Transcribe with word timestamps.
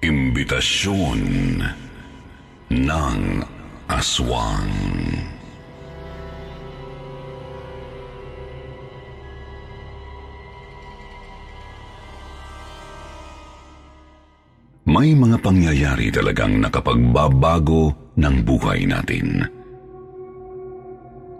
Imbitasyon 0.00 1.20
ng 2.72 3.20
aswang. 3.84 4.72
May 14.88 15.12
mga 15.12 15.36
pangyayari 15.44 16.08
talagang 16.08 16.64
nakapagbabago 16.64 18.16
ng 18.16 18.36
buhay 18.40 18.88
natin. 18.88 19.44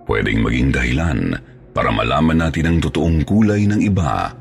Pwedeng 0.05 0.45
maging 0.45 0.69
dahilan 0.69 1.21
para 1.73 1.89
malaman 1.89 2.45
natin 2.45 2.77
ang 2.77 2.79
totoong 2.85 3.25
kulay 3.25 3.65
ng 3.65 3.81
iba. 3.81 4.37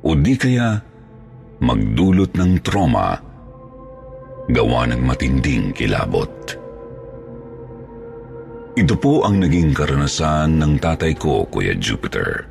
O 0.00 0.16
di 0.16 0.40
kaya 0.40 0.91
magdulot 1.62 2.34
ng 2.34 2.58
trauma 2.66 3.22
gawa 4.50 4.90
ng 4.90 5.00
matinding 5.06 5.70
kilabot. 5.70 6.58
Ito 8.72 8.94
po 8.98 9.22
ang 9.22 9.38
naging 9.38 9.76
karanasan 9.76 10.58
ng 10.58 10.80
tatay 10.80 11.14
ko, 11.14 11.46
Kuya 11.46 11.76
Jupiter. 11.76 12.48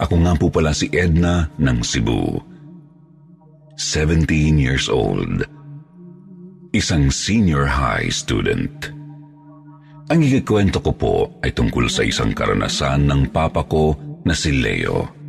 Ako 0.00 0.14
nga 0.24 0.32
po 0.32 0.48
pala 0.48 0.72
si 0.72 0.88
Edna 0.90 1.44
ng 1.60 1.78
Cebu. 1.84 2.40
17 3.76 4.56
years 4.56 4.88
old. 4.88 5.44
Isang 6.72 7.12
senior 7.12 7.68
high 7.68 8.08
student. 8.08 8.88
Ang 10.08 10.24
ikikwento 10.24 10.80
ko 10.80 10.92
po 10.96 11.14
ay 11.44 11.52
tungkol 11.52 11.86
sa 11.92 12.02
isang 12.02 12.32
karanasan 12.32 13.04
ng 13.04 13.30
papa 13.30 13.62
ko 13.68 13.94
na 14.24 14.32
si 14.32 14.56
Leo. 14.56 15.19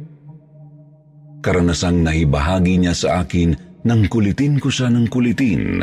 Karanasang 1.41 2.05
naibahagi 2.05 2.77
niya 2.77 2.93
sa 2.93 3.25
akin 3.25 3.57
nang 3.81 4.05
kulitin 4.05 4.61
ko 4.61 4.69
siya 4.69 4.93
ng 4.93 5.09
kulitin 5.09 5.81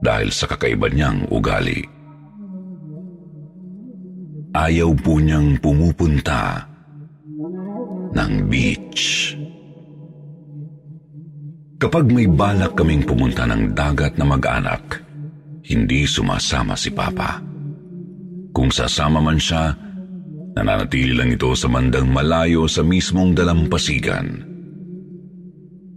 dahil 0.00 0.32
sa 0.32 0.48
kakaiba 0.48 0.88
niyang 0.88 1.28
ugali. 1.28 1.84
Ayaw 4.56 4.90
po 4.96 5.20
niyang 5.20 5.60
pumupunta 5.60 6.64
ng 8.12 8.32
beach. 8.48 9.36
Kapag 11.76 12.08
may 12.08 12.24
balak 12.24 12.72
kaming 12.72 13.04
pumunta 13.04 13.44
ng 13.44 13.76
dagat 13.76 14.16
na 14.16 14.24
mag-anak, 14.24 15.02
hindi 15.68 16.08
sumasama 16.08 16.72
si 16.72 16.88
Papa. 16.88 17.42
Kung 18.52 18.68
sasama 18.72 19.20
man 19.20 19.40
siya, 19.40 19.91
nananatili 20.52 21.16
lang 21.16 21.32
ito 21.32 21.52
sa 21.56 21.68
mandang 21.68 22.08
malayo 22.08 22.68
sa 22.68 22.84
mismong 22.84 23.32
dalampasigan. 23.32 24.48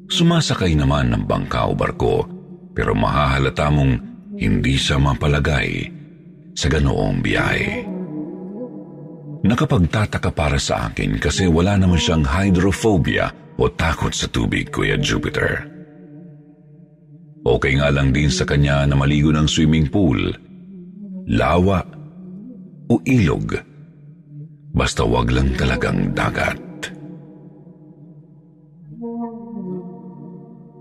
Sumasakay 0.06 0.78
naman 0.78 1.12
ng 1.12 1.24
bangka 1.26 1.68
o 1.68 1.74
barko, 1.74 2.24
pero 2.72 2.94
mahahalata 2.94 3.68
mong 3.74 3.94
hindi 4.38 4.76
siya 4.76 5.02
mapalagay 5.02 5.90
sa 6.56 6.68
ganoong 6.72 7.20
biyahe. 7.20 7.68
Nakapagtataka 9.46 10.34
para 10.34 10.58
sa 10.58 10.90
akin 10.90 11.22
kasi 11.22 11.46
wala 11.46 11.78
naman 11.78 12.02
siyang 12.02 12.26
hydrophobia 12.26 13.30
o 13.62 13.70
takot 13.70 14.10
sa 14.10 14.26
tubig, 14.26 14.74
Kuya 14.74 14.98
Jupiter. 14.98 15.70
Okay 17.46 17.78
nga 17.78 17.94
lang 17.94 18.10
din 18.10 18.34
sa 18.34 18.42
kanya 18.42 18.90
na 18.90 18.98
maligo 18.98 19.30
ng 19.30 19.46
swimming 19.46 19.86
pool, 19.86 20.18
lawa 21.30 21.86
o 22.90 22.98
ilog. 23.06 23.75
Basta 24.76 25.08
wag 25.08 25.32
lang 25.32 25.56
talagang 25.56 26.12
dagat. 26.12 26.60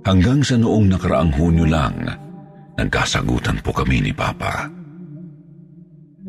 Hanggang 0.04 0.42
sa 0.42 0.58
noong 0.58 0.90
nakaraang 0.90 1.32
Hunyo 1.32 1.64
lang, 1.64 2.04
nagkasagutan 2.76 3.62
po 3.62 3.70
kami 3.70 4.02
ni 4.04 4.12
Papa. 4.12 4.68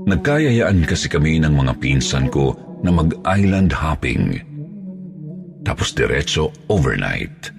Nagkayayaan 0.06 0.86
kasi 0.86 1.10
kami 1.10 1.42
ng 1.42 1.52
mga 1.52 1.74
pinsan 1.82 2.30
ko 2.30 2.54
na 2.86 2.94
mag-island 2.94 3.74
hopping. 3.74 4.38
Tapos 5.66 5.92
diretso 5.98 6.54
overnight. 6.70 7.50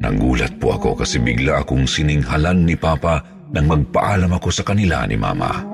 Nagulat 0.00 0.56
po 0.62 0.78
ako 0.78 1.02
kasi 1.02 1.18
bigla 1.18 1.66
akong 1.66 1.84
sininghalan 1.84 2.64
ni 2.64 2.78
Papa 2.78 3.20
nang 3.50 3.66
magpaalam 3.66 4.30
ako 4.32 4.48
sa 4.54 4.62
kanila 4.62 5.04
ni 5.04 5.18
Mama. 5.18 5.69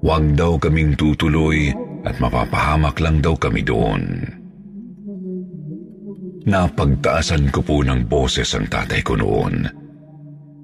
Huwag 0.00 0.32
daw 0.32 0.56
kaming 0.56 0.96
tutuloy 0.96 1.68
at 2.08 2.16
mapapahamak 2.16 2.96
lang 3.04 3.20
daw 3.20 3.36
kami 3.36 3.60
doon. 3.60 4.24
Napagtaasan 6.48 7.52
ko 7.52 7.60
po 7.60 7.84
ng 7.84 8.08
boses 8.08 8.48
ang 8.56 8.64
tatay 8.64 9.04
ko 9.04 9.20
noon. 9.20 9.68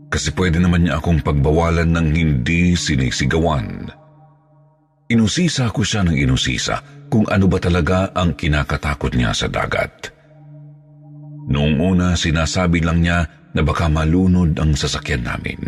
Kasi 0.08 0.32
pwede 0.32 0.56
naman 0.56 0.88
niya 0.88 0.96
akong 0.96 1.20
pagbawalan 1.20 1.92
ng 1.92 2.08
hindi 2.16 2.72
sinisigawan. 2.72 3.92
Inusisa 5.12 5.68
ko 5.68 5.84
siya 5.84 6.02
ng 6.08 6.16
inusisa 6.16 6.80
kung 7.12 7.28
ano 7.28 7.46
ba 7.46 7.60
talaga 7.60 8.16
ang 8.16 8.34
kinakatakot 8.34 9.12
niya 9.14 9.36
sa 9.36 9.52
dagat. 9.52 10.10
Noong 11.46 11.78
una 11.78 12.16
sinasabi 12.16 12.82
lang 12.82 13.04
niya 13.04 13.52
na 13.52 13.60
baka 13.62 13.86
malunod 13.86 14.56
ang 14.58 14.72
sasakyan 14.74 15.28
namin. 15.28 15.60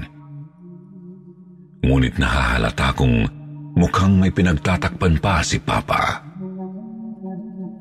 Ngunit 1.85 2.19
nahahalata 2.19 2.91
kong 2.99 3.38
mukhang 3.78 4.19
may 4.19 4.34
pinagtatakpan 4.34 5.22
pa 5.22 5.39
si 5.47 5.62
Papa. 5.62 6.27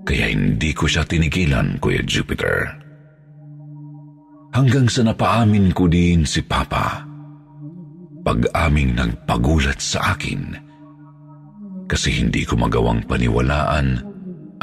Kaya 0.06 0.32
hindi 0.32 0.72
ko 0.72 0.86
siya 0.86 1.04
tinigilan, 1.04 1.82
Kuya 1.82 2.06
Jupiter. 2.06 2.70
Hanggang 4.54 4.88
sa 4.88 5.04
napaamin 5.04 5.74
ko 5.74 5.90
din 5.90 6.24
si 6.24 6.46
Papa. 6.46 7.04
Pag-aming 8.24 8.96
nagpagulat 8.96 9.82
sa 9.82 10.16
akin. 10.16 10.56
Kasi 11.90 12.24
hindi 12.24 12.46
ko 12.48 12.56
magawang 12.56 13.04
paniwalaan 13.04 14.00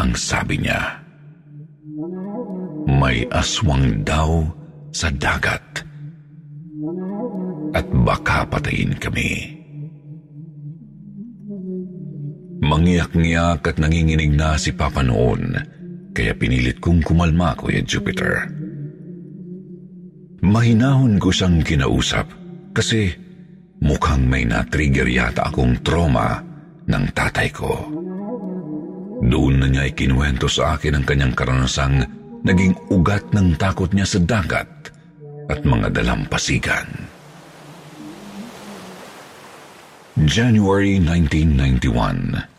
ang 0.01 0.11
sabi 0.17 0.63
niya. 0.63 1.03
May 2.89 3.25
aswang 3.33 4.05
daw 4.05 4.45
sa 4.93 5.09
dagat. 5.13 5.85
At 7.75 7.89
baka 7.91 8.45
patayin 8.49 8.97
kami. 9.01 9.64
Mangiyak-ngiyak 12.65 13.61
at 13.61 13.77
nanginginig 13.77 14.33
na 14.33 14.57
si 14.57 14.73
Papa 14.73 15.05
noon, 15.05 15.53
kaya 16.17 16.33
pinilit 16.33 16.81
kong 16.81 17.05
kumalma, 17.05 17.53
Kuya 17.53 17.85
Jupiter. 17.85 18.49
Mahinahon 20.41 21.21
ko 21.21 21.29
siyang 21.29 21.61
kinausap 21.61 22.25
kasi 22.73 23.13
mukhang 23.85 24.25
may 24.25 24.49
na-trigger 24.49 25.05
yata 25.05 25.53
akong 25.53 25.85
trauma 25.85 26.41
ng 26.89 27.05
tatay 27.13 27.53
ko. 27.53 27.85
Doon 29.25 29.61
na 29.61 29.69
niya 29.69 29.85
ikinuwento 29.93 30.49
sa 30.49 30.81
akin 30.81 31.01
ang 31.01 31.05
kanyang 31.05 31.37
karanasang 31.37 32.01
naging 32.49 32.73
ugat 32.89 33.29
ng 33.37 33.61
takot 33.61 33.93
niya 33.93 34.09
sa 34.09 34.21
dagat 34.25 34.69
at 35.53 35.61
mga 35.69 35.93
dalampasigan. 35.93 36.89
January 40.25 40.97
1991 41.03 42.54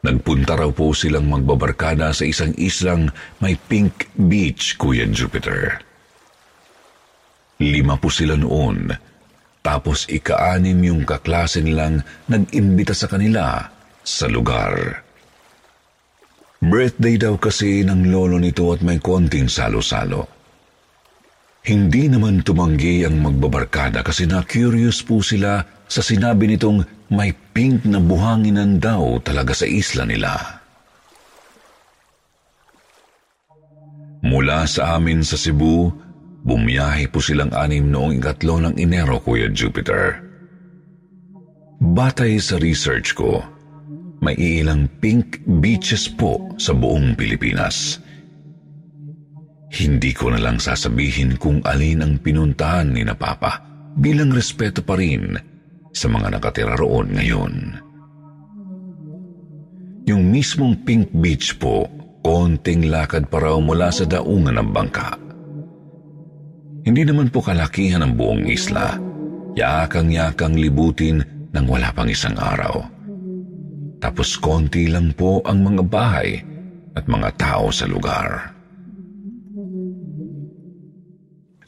Nagpunta 0.00 0.56
raw 0.56 0.72
po 0.72 0.96
silang 0.96 1.28
magbabarkada 1.28 2.16
sa 2.16 2.24
isang 2.24 2.56
islang 2.56 3.12
may 3.44 3.52
pink 3.52 4.08
beach, 4.16 4.80
Kuya 4.80 5.04
Jupiter. 5.04 5.76
Lima 7.60 8.00
po 8.00 8.08
sila 8.08 8.32
noon, 8.40 8.88
tapos 9.60 10.08
ikaanim 10.08 10.80
yung 10.80 11.02
kaklase 11.04 11.60
nilang 11.60 12.00
nag-imbita 12.32 12.96
sa 12.96 13.12
kanila 13.12 13.68
sa 14.00 14.24
lugar. 14.24 15.04
Birthday 16.64 17.20
daw 17.20 17.36
kasi 17.36 17.84
ng 17.84 18.08
lolo 18.08 18.40
nito 18.40 18.72
at 18.72 18.80
may 18.80 18.96
konting 19.00 19.52
salo-salo. 19.52 20.24
Hindi 21.60 22.08
naman 22.08 22.40
tumanggi 22.40 23.04
ang 23.04 23.20
magbabarkada 23.20 24.00
kasi 24.00 24.24
na-curious 24.24 25.04
po 25.04 25.20
sila 25.20 25.60
sa 25.84 26.00
sinabi 26.00 26.48
nitong 26.48 26.99
may 27.10 27.34
pink 27.34 27.82
na 27.90 27.98
buhanginan 27.98 28.78
daw 28.78 29.18
talaga 29.26 29.50
sa 29.50 29.66
isla 29.66 30.06
nila. 30.06 30.62
Mula 34.22 34.62
sa 34.70 34.94
amin 34.94 35.26
sa 35.26 35.34
Cebu, 35.34 35.90
bumiyahe 36.46 37.10
po 37.10 37.18
silang 37.18 37.50
anim 37.50 37.90
noong 37.90 38.22
ikatlo 38.22 38.62
ng 38.62 38.74
Enero, 38.78 39.18
Kuya 39.18 39.50
Jupiter. 39.50 40.22
Batay 41.82 42.38
sa 42.38 42.60
research 42.62 43.18
ko, 43.18 43.42
may 44.22 44.38
ilang 44.38 44.86
pink 45.02 45.42
beaches 45.58 46.06
po 46.06 46.54
sa 46.62 46.76
buong 46.76 47.18
Pilipinas. 47.18 47.98
Hindi 49.72 50.14
ko 50.14 50.30
na 50.30 50.38
lang 50.38 50.62
sasabihin 50.62 51.40
kung 51.40 51.58
alin 51.66 52.06
ang 52.06 52.14
pinuntahan 52.22 52.94
ni 52.94 53.02
na 53.02 53.18
Papa 53.18 53.64
bilang 53.98 54.30
respeto 54.30 54.84
pa 54.84 54.94
rin 54.94 55.49
sa 55.90 56.06
mga 56.06 56.38
nakatira 56.38 56.74
roon 56.78 57.14
ngayon. 57.14 57.54
Yung 60.10 60.26
mismong 60.32 60.82
Pink 60.82 61.14
Beach 61.14 61.54
po, 61.60 61.86
konting 62.24 62.90
lakad 62.90 63.30
pa 63.30 63.38
raw 63.38 63.56
mula 63.62 63.94
sa 63.94 64.08
daungan 64.08 64.58
ng 64.58 64.70
bangka. 64.74 65.14
Hindi 66.80 67.02
naman 67.04 67.28
po 67.28 67.44
kalakihan 67.44 68.02
ang 68.02 68.16
buong 68.16 68.48
isla. 68.48 68.96
Yakang-yakang 69.54 70.56
libutin 70.56 71.20
nang 71.52 71.68
wala 71.68 71.92
pang 71.92 72.08
isang 72.08 72.34
araw. 72.34 72.80
Tapos 74.00 74.40
konti 74.40 74.88
lang 74.88 75.12
po 75.12 75.44
ang 75.44 75.60
mga 75.60 75.82
bahay 75.84 76.40
at 76.96 77.04
mga 77.04 77.36
tao 77.36 77.68
sa 77.68 77.84
lugar. 77.84 78.56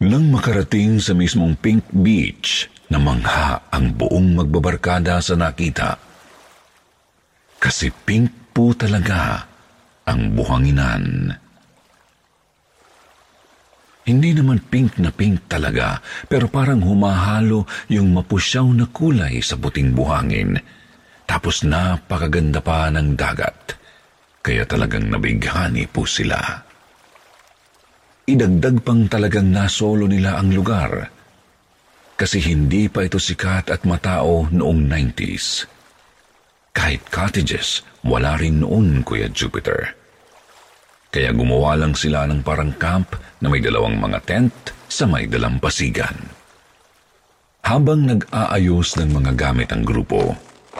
Nang 0.03 0.35
makarating 0.35 0.99
sa 0.99 1.15
mismong 1.15 1.55
Pink 1.61 1.87
Beach, 1.93 2.72
namangha 2.93 3.73
ang 3.73 3.97
buong 3.97 4.37
magbabarkada 4.37 5.17
sa 5.25 5.33
nakita. 5.33 5.97
Kasi 7.57 7.89
pink 7.89 8.53
po 8.53 8.77
talaga 8.77 9.49
ang 10.05 10.37
buhanginan. 10.37 11.33
Hindi 14.03 14.31
naman 14.35 14.61
pink 14.69 14.99
na 15.01 15.09
pink 15.15 15.49
talaga, 15.49 16.03
pero 16.29 16.51
parang 16.53 16.83
humahalo 16.85 17.65
yung 17.89 18.13
mapusyaw 18.13 18.67
na 18.77 18.91
kulay 18.91 19.41
sa 19.41 19.57
puting 19.57 19.97
buhangin. 19.97 20.61
Tapos 21.25 21.65
napakaganda 21.65 22.61
pa 22.61 22.91
ng 22.93 23.15
dagat. 23.17 23.79
Kaya 24.43 24.67
talagang 24.67 25.07
nabighani 25.07 25.87
po 25.87 26.03
sila 26.03 26.67
idagdag 28.23 28.87
pang 28.87 29.11
talagang 29.11 29.51
nasolo 29.51 30.07
nila 30.07 30.39
ang 30.39 30.55
lugar 30.55 31.11
kasi 32.17 32.39
hindi 32.41 32.87
pa 32.87 33.05
ito 33.05 33.19
sikat 33.19 33.73
at 33.73 33.83
matao 33.89 34.49
noong 34.49 34.87
90s. 34.89 35.69
Kahit 36.73 37.05
cottages, 37.13 37.85
wala 38.07 38.41
rin 38.41 38.65
noon, 38.65 39.05
Kuya 39.05 39.29
Jupiter. 39.29 39.93
Kaya 41.13 41.31
gumawa 41.37 41.77
lang 41.77 41.93
sila 41.93 42.25
ng 42.25 42.41
parang 42.41 42.73
camp 42.77 43.13
na 43.45 43.53
may 43.53 43.61
dalawang 43.61 44.01
mga 44.01 44.19
tent 44.25 44.55
sa 44.89 45.05
may 45.05 45.29
dalampasigan. 45.29 46.17
Habang 47.63 48.09
nag-aayos 48.09 48.97
ng 48.97 49.11
mga 49.21 49.33
gamit 49.37 49.69
ang 49.71 49.85
grupo, 49.85 50.33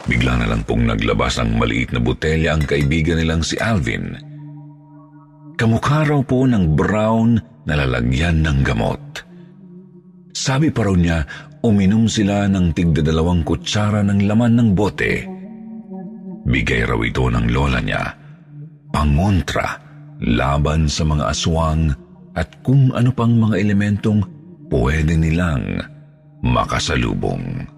bigla 0.09 0.41
na 0.41 0.49
lang 0.49 0.65
pong 0.65 0.89
naglabas 0.89 1.37
ang 1.37 1.53
maliit 1.53 1.93
na 1.93 2.01
botelya 2.01 2.57
ang 2.57 2.65
kaibigan 2.65 3.21
nilang 3.21 3.45
si 3.45 3.55
Alvin– 3.61 4.17
Kamukha 5.53 6.01
raw 6.01 6.17
po 6.25 6.49
ng 6.49 6.73
brown 6.73 7.37
na 7.69 7.77
lalagyan 7.77 8.41
ng 8.41 8.65
gamot. 8.65 8.99
Sabi 10.33 10.73
pa 10.73 10.89
raw 10.89 10.97
niya, 10.97 11.23
uminom 11.61 12.09
sila 12.09 12.49
ng 12.49 12.73
tigdadalawang 12.73 13.45
kutsara 13.45 14.01
ng 14.01 14.25
laman 14.25 14.53
ng 14.57 14.69
bote. 14.73 15.13
Bigay 16.43 16.83
raw 16.83 16.99
ito 16.99 17.29
ng 17.29 17.47
lola 17.53 17.79
niya. 17.79 18.03
Pangontra, 18.91 19.79
laban 20.19 20.89
sa 20.89 21.07
mga 21.07 21.23
aswang 21.29 21.93
at 22.33 22.49
kung 22.65 22.91
ano 22.91 23.13
pang 23.13 23.37
mga 23.37 23.55
elementong 23.61 24.19
pwede 24.73 25.15
nilang 25.15 25.79
makasalubong. 26.41 27.69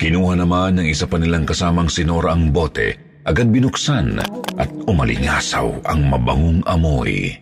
Kinuha 0.00 0.34
naman 0.40 0.80
ng 0.80 0.86
isa 0.88 1.04
pa 1.04 1.20
nilang 1.20 1.44
kasamang 1.44 1.92
sinora 1.92 2.32
ang 2.32 2.48
bote 2.48 3.10
Agad 3.20 3.52
binuksan 3.52 4.16
at 4.56 4.70
umalingasaw 4.88 5.84
ang 5.84 6.08
mabangong 6.08 6.64
amoy. 6.64 7.36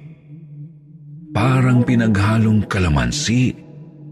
Parang 1.30 1.86
pinaghalong 1.86 2.66
kalamansi, 2.66 3.54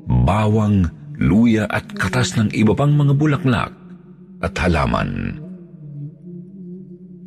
bawang, 0.07 0.87
luya 1.19 1.67
at 1.69 1.87
katas 1.95 2.39
ng 2.39 2.55
iba 2.55 2.73
pang 2.73 2.95
mga 2.95 3.13
bulaklak 3.19 3.71
at 4.41 4.55
halaman. 4.63 5.43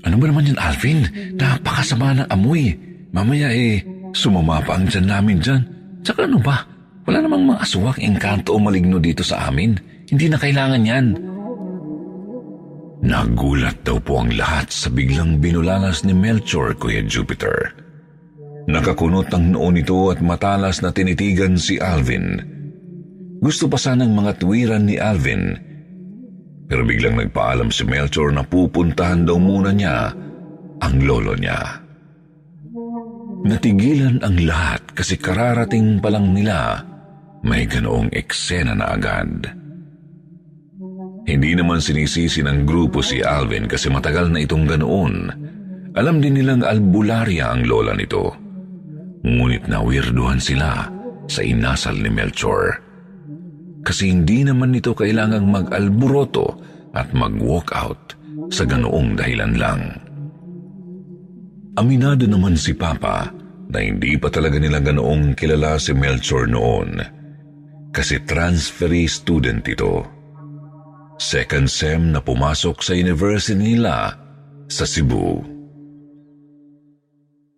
Ano 0.07 0.15
ba 0.15 0.25
naman 0.31 0.47
yan, 0.47 0.59
Alvin? 0.59 0.99
Napakasama 1.35 2.23
ng 2.23 2.27
amoy. 2.31 2.71
Mamaya 3.11 3.51
eh, 3.51 3.83
sumama 4.15 4.63
pa 4.63 4.79
ang 4.79 4.87
dyan 4.87 5.07
namin 5.11 5.37
dyan. 5.43 5.61
Tsaka 6.05 6.23
ano 6.23 6.39
ba? 6.39 6.63
Wala 7.03 7.25
namang 7.25 7.51
mga 7.51 7.61
aswak, 7.65 7.97
engkanto 7.99 8.55
o 8.55 8.61
maligno 8.61 9.01
dito 9.01 9.25
sa 9.25 9.49
amin. 9.51 9.75
Hindi 10.07 10.25
na 10.29 10.37
kailangan 10.39 10.83
yan. 10.87 11.07
Nagulat 12.99 13.79
daw 13.87 13.97
po 13.99 14.19
ang 14.23 14.35
lahat 14.35 14.71
sa 14.71 14.91
biglang 14.91 15.39
binulalas 15.39 16.03
ni 16.03 16.11
Melchor, 16.11 16.75
Kuya 16.75 17.03
Jupiter. 17.03 17.71
Nakakunot 18.69 19.31
ang 19.33 19.55
noo 19.55 19.71
nito 19.71 20.13
at 20.13 20.21
matalas 20.21 20.83
na 20.85 20.93
tinitigan 20.93 21.57
si 21.57 21.81
Alvin. 21.81 22.58
Gusto 23.39 23.71
pa 23.71 23.79
sanang 23.79 24.11
mga 24.11 24.35
tuwiran 24.35 24.83
ni 24.83 24.99
Alvin, 24.99 25.55
pero 26.69 26.85
biglang 26.85 27.17
nagpaalam 27.17 27.73
si 27.73 27.87
Melchor 27.87 28.29
na 28.35 28.45
pupuntahan 28.45 29.25
daw 29.25 29.39
muna 29.39 29.73
niya 29.73 30.11
ang 30.83 30.95
lolo 31.01 31.33
niya. 31.33 31.81
Natigilan 33.39 34.19
ang 34.19 34.37
lahat 34.43 34.83
kasi 34.91 35.15
kararating 35.15 36.03
pa 36.03 36.11
lang 36.11 36.35
nila 36.35 36.83
may 37.41 37.63
ganoong 37.63 38.11
eksena 38.11 38.75
na 38.75 38.93
agad. 38.93 39.47
Hindi 41.23 41.51
naman 41.55 41.79
sinisisi 41.79 42.43
ng 42.43 42.67
grupo 42.67 42.99
si 42.99 43.23
Alvin 43.23 43.69
kasi 43.69 43.87
matagal 43.87 44.27
na 44.27 44.43
itong 44.43 44.65
ganoon. 44.67 45.13
Alam 45.95 46.19
din 46.19 46.37
nilang 46.37 46.67
albularya 46.67 47.53
ang 47.53 47.63
lola 47.63 47.95
nito. 47.95 48.35
Ngunit 49.23 49.71
nawirduhan 49.71 50.41
sila 50.41 50.89
sa 51.29 51.41
inasal 51.41 51.95
ni 51.95 52.11
Melchor. 52.11 52.88
Kasi 53.89 54.13
hindi 54.13 54.45
naman 54.45 54.69
nito 54.69 54.93
kailangang 54.93 55.49
mag-alburoto 55.49 56.61
at 56.93 57.09
mag-walk 57.09 57.73
out 57.73 58.13
sa 58.53 58.69
ganoong 58.69 59.17
dahilan 59.17 59.57
lang. 59.57 59.81
Aminado 61.73 62.29
naman 62.29 62.53
si 62.53 62.77
Papa 62.77 63.33
na 63.65 63.81
hindi 63.81 64.13
pa 64.21 64.29
talaga 64.29 64.61
nila 64.61 64.77
ganoong 64.77 65.33
kilala 65.33 65.81
si 65.81 65.97
Melchor 65.97 66.45
noon 66.45 67.01
kasi 67.89 68.21
transferee 68.29 69.09
student 69.09 69.65
ito. 69.65 70.05
Second 71.17 71.65
sem 71.65 72.13
na 72.13 72.21
pumasok 72.21 72.85
sa 72.85 72.93
university 72.93 73.57
nila 73.57 74.13
sa 74.69 74.85
Cebu. 74.85 75.41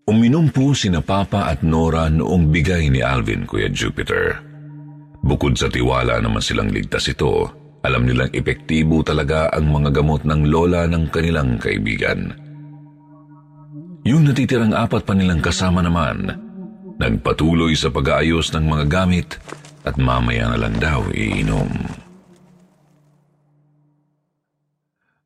Uminom 0.08 0.48
po 0.48 0.72
si 0.72 0.88
na 0.88 1.04
Papa 1.04 1.52
at 1.52 1.60
Nora 1.60 2.08
noong 2.08 2.48
bigay 2.56 2.88
ni 2.88 3.04
Alvin, 3.04 3.44
Kuya 3.44 3.68
Jupiter. 3.68 4.51
Bukod 5.22 5.54
sa 5.54 5.70
tiwala 5.70 6.18
naman 6.18 6.42
silang 6.42 6.74
ligtas 6.74 7.06
ito, 7.06 7.46
alam 7.86 8.06
nilang 8.06 8.34
epektibo 8.34 9.06
talaga 9.06 9.50
ang 9.54 9.70
mga 9.70 10.02
gamot 10.02 10.26
ng 10.26 10.50
lola 10.50 10.90
ng 10.90 11.10
kanilang 11.14 11.62
kaibigan. 11.62 12.34
Yung 14.02 14.26
natitirang 14.26 14.74
apat 14.74 15.06
pa 15.06 15.14
nilang 15.14 15.46
kasama 15.46 15.86
naman, 15.86 16.26
nagpatuloy 16.98 17.78
sa 17.78 17.94
pag-aayos 17.94 18.50
ng 18.54 18.66
mga 18.66 18.86
gamit 18.90 19.38
at 19.86 19.98
mamaya 19.98 20.50
na 20.50 20.58
lang 20.58 20.76
daw 20.82 21.06
iinom. 21.14 21.70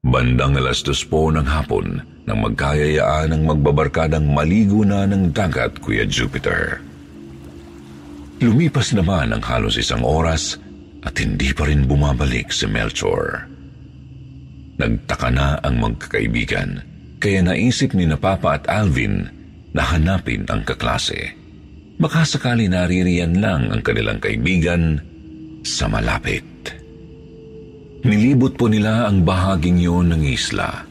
Bandang 0.05 0.59
alas 0.59 0.85
dos 0.85 1.01
po 1.07 1.33
ng 1.33 1.47
hapon 1.47 2.03
nang 2.27 2.39
magkayayaan 2.43 3.31
ng 3.31 3.41
magbabarkadang 3.47 4.27
maligo 4.27 4.85
na 4.85 5.07
ng 5.09 5.33
dagat, 5.33 5.81
Kuya 5.81 6.05
Jupiter. 6.05 6.77
Lumipas 8.43 8.91
naman 8.91 9.31
ang 9.31 9.43
halos 9.47 9.79
isang 9.79 10.03
oras 10.03 10.59
at 11.07 11.15
hindi 11.21 11.55
pa 11.55 11.69
rin 11.69 11.87
bumabalik 11.87 12.51
si 12.51 12.67
Melchor. 12.67 13.47
Nagtaka 14.75 15.29
na 15.31 15.55
ang 15.63 15.79
magkakaibigan, 15.79 16.83
kaya 17.23 17.39
naisip 17.39 17.95
ni 17.95 18.03
na 18.03 18.19
Papa 18.19 18.59
at 18.59 18.67
Alvin 18.67 19.23
na 19.71 19.83
hanapin 19.87 20.43
ang 20.51 20.67
kaklase. 20.67 21.31
Baka 21.95 22.27
sakali 22.27 22.67
naririyan 22.67 23.39
lang 23.39 23.71
ang 23.71 23.79
kanilang 23.79 24.19
kaibigan 24.19 24.99
sa 25.63 25.87
malapit. 25.87 26.43
Nilibot 28.03 28.59
po 28.59 28.67
nila 28.67 29.07
ang 29.07 29.23
bahaging 29.23 29.79
yun 29.79 30.11
ng 30.11 30.27
isla. 30.27 30.83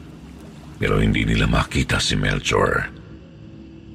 Pero 0.81 0.97
hindi 0.99 1.23
nila 1.23 1.45
makita 1.45 2.01
si 2.01 2.17
Melchor. 2.17 2.89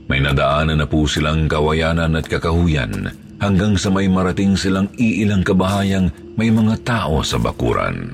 May 0.06 0.22
nadaanan 0.22 0.80
na 0.80 0.86
po 0.86 1.04
silang 1.04 1.50
kawayanan 1.50 2.14
at 2.14 2.30
kakahuyan 2.30 3.10
hanggang 3.40 3.74
sa 3.74 3.88
may 3.88 4.06
marating 4.06 4.54
silang 4.54 4.86
iilang 5.00 5.40
kabahayang 5.40 6.12
may 6.36 6.52
mga 6.52 6.76
tao 6.84 7.24
sa 7.24 7.40
bakuran. 7.40 8.12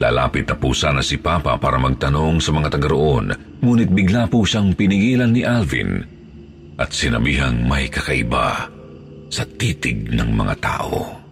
Lalapit 0.00 0.50
na 0.50 0.56
po 0.58 0.74
sana 0.74 1.00
si 1.04 1.20
Papa 1.20 1.54
para 1.60 1.78
magtanong 1.78 2.42
sa 2.42 2.50
mga 2.50 2.68
taga 2.74 2.90
roon, 2.90 3.30
ngunit 3.62 3.88
bigla 3.94 4.26
po 4.26 4.42
siyang 4.42 4.74
pinigilan 4.74 5.30
ni 5.30 5.46
Alvin 5.46 6.02
at 6.74 6.90
sinabihang 6.90 7.62
may 7.62 7.86
kakaiba 7.86 8.66
sa 9.30 9.46
titig 9.46 10.10
ng 10.10 10.30
mga 10.34 10.54
tao. 10.58 11.22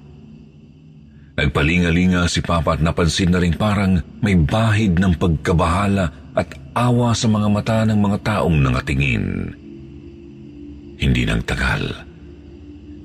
Nagpalingalinga 1.32 2.28
si 2.30 2.44
Papa 2.44 2.76
at 2.78 2.84
napansin 2.84 3.34
na 3.34 3.40
rin 3.40 3.56
parang 3.56 3.98
may 4.22 4.36
bahid 4.36 5.00
ng 5.00 5.16
pagkabahala 5.16 6.36
at 6.36 6.48
awa 6.76 7.16
sa 7.16 7.26
mga 7.26 7.48
mata 7.50 7.78
ng 7.88 7.98
mga 7.98 8.18
taong 8.20 8.56
nangatingin. 8.62 9.26
Hindi 11.02 11.22
nang 11.26 11.42
tagal. 11.42 12.11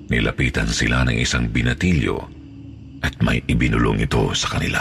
Nilapitan 0.08 0.72
sila 0.72 1.04
ng 1.04 1.20
isang 1.20 1.52
binatilyo 1.52 2.16
at 3.04 3.20
may 3.20 3.44
ibinulong 3.44 4.00
ito 4.00 4.32
sa 4.32 4.56
kanila. 4.56 4.80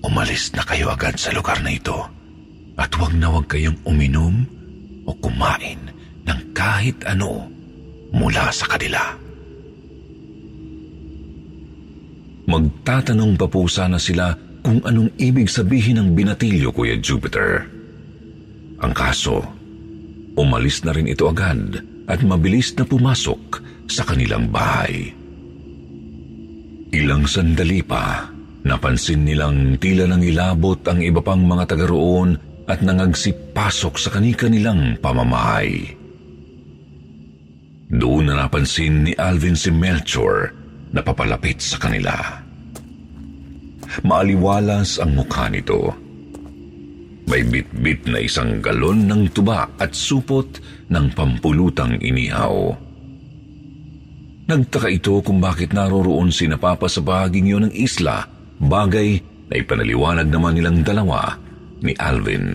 Umalis 0.00 0.56
na 0.56 0.64
kayo 0.64 0.88
agad 0.88 1.20
sa 1.20 1.34
lugar 1.36 1.60
na 1.60 1.76
ito 1.76 2.08
at 2.80 2.88
huwag 2.96 3.12
na 3.16 3.28
huwag 3.28 3.48
kayong 3.48 3.76
uminom 3.84 4.48
o 5.04 5.12
kumain 5.20 5.80
ng 6.24 6.40
kahit 6.56 6.96
ano 7.04 7.48
mula 8.14 8.48
sa 8.52 8.64
kanila. 8.68 9.00
Magtatanong 12.46 13.34
pa 13.34 13.46
po 13.50 13.66
sana 13.66 13.98
sila 13.98 14.32
kung 14.62 14.78
anong 14.86 15.10
ibig 15.18 15.50
sabihin 15.50 15.98
ng 15.98 16.08
binatilyo, 16.14 16.70
Kuya 16.70 16.98
Jupiter. 16.98 17.66
Ang 18.82 18.92
kaso, 18.94 19.42
umalis 20.36 20.84
na 20.84 20.92
rin 20.92 21.08
ito 21.08 21.26
agad 21.26 21.80
at 22.06 22.20
mabilis 22.22 22.76
na 22.76 22.84
pumasok 22.86 23.42
sa 23.90 24.06
kanilang 24.06 24.52
bahay. 24.52 25.10
Ilang 26.94 27.26
sandali 27.26 27.82
pa, 27.82 28.30
napansin 28.62 29.26
nilang 29.26 29.76
tila 29.82 30.06
nang 30.06 30.22
ilabot 30.22 30.78
ang 30.86 31.02
iba 31.02 31.18
pang 31.20 31.42
mga 31.42 31.74
taga 31.74 31.86
roon 31.90 32.38
at 32.66 32.82
nangagsipasok 32.82 33.94
sa 33.98 34.08
kani-kanilang 34.14 34.98
pamamahay. 35.02 35.96
Doon 37.86 38.30
na 38.30 38.46
napansin 38.46 39.06
ni 39.06 39.12
Alvin 39.14 39.54
si 39.54 39.70
Melchor 39.70 40.50
na 40.90 41.02
papalapit 41.02 41.62
sa 41.62 41.78
kanila. 41.78 42.14
Maaliwalas 44.02 44.98
ang 44.98 45.14
mukha 45.14 45.46
nito. 45.46 46.05
May 47.26 47.42
bit-bit 47.42 48.06
na 48.06 48.22
isang 48.22 48.62
galon 48.62 49.10
ng 49.10 49.34
tuba 49.34 49.66
at 49.82 49.92
supot 49.98 50.46
ng 50.86 51.06
pampulutang 51.10 51.98
inihaw. 51.98 52.74
Nagtaka 54.46 54.88
ito 54.94 55.18
kung 55.26 55.42
bakit 55.42 55.74
naroroon 55.74 56.30
si 56.30 56.46
Napapa 56.46 56.86
sa 56.86 57.02
bahaging 57.02 57.50
yun 57.50 57.66
ng 57.66 57.74
isla, 57.74 58.30
bagay 58.62 59.18
na 59.50 59.54
ipanaliwanag 59.58 60.30
naman 60.30 60.54
nilang 60.54 60.86
dalawa 60.86 61.34
ni 61.82 61.98
Alvin. 61.98 62.46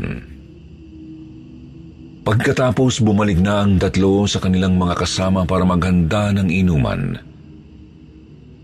Pagkatapos 2.24 3.04
bumalik 3.04 3.44
na 3.44 3.68
ang 3.68 3.76
tatlo 3.76 4.24
sa 4.24 4.40
kanilang 4.40 4.80
mga 4.80 4.96
kasama 5.04 5.44
para 5.44 5.68
maghanda 5.68 6.32
ng 6.32 6.48
inuman, 6.48 7.20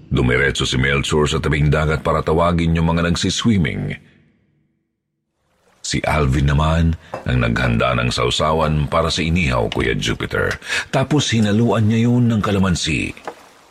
Dumiretso 0.08 0.64
si 0.64 0.80
Melchor 0.80 1.28
sa 1.28 1.38
tabing 1.44 1.68
dagat 1.68 2.00
para 2.00 2.24
tawagin 2.24 2.72
yung 2.72 2.96
mga 2.96 3.12
nagsiswimming. 3.12 3.92
Si 5.88 6.04
Alvin 6.04 6.52
naman 6.52 7.00
ang 7.24 7.38
naghanda 7.40 7.96
ng 7.96 8.12
sausawan 8.12 8.92
para 8.92 9.08
sa 9.08 9.24
inihaw, 9.24 9.72
Kuya 9.72 9.96
Jupiter. 9.96 10.60
Tapos 10.92 11.32
hinaluan 11.32 11.88
niya 11.88 12.12
yun 12.12 12.28
ng 12.28 12.44
kalamansi. 12.44 13.16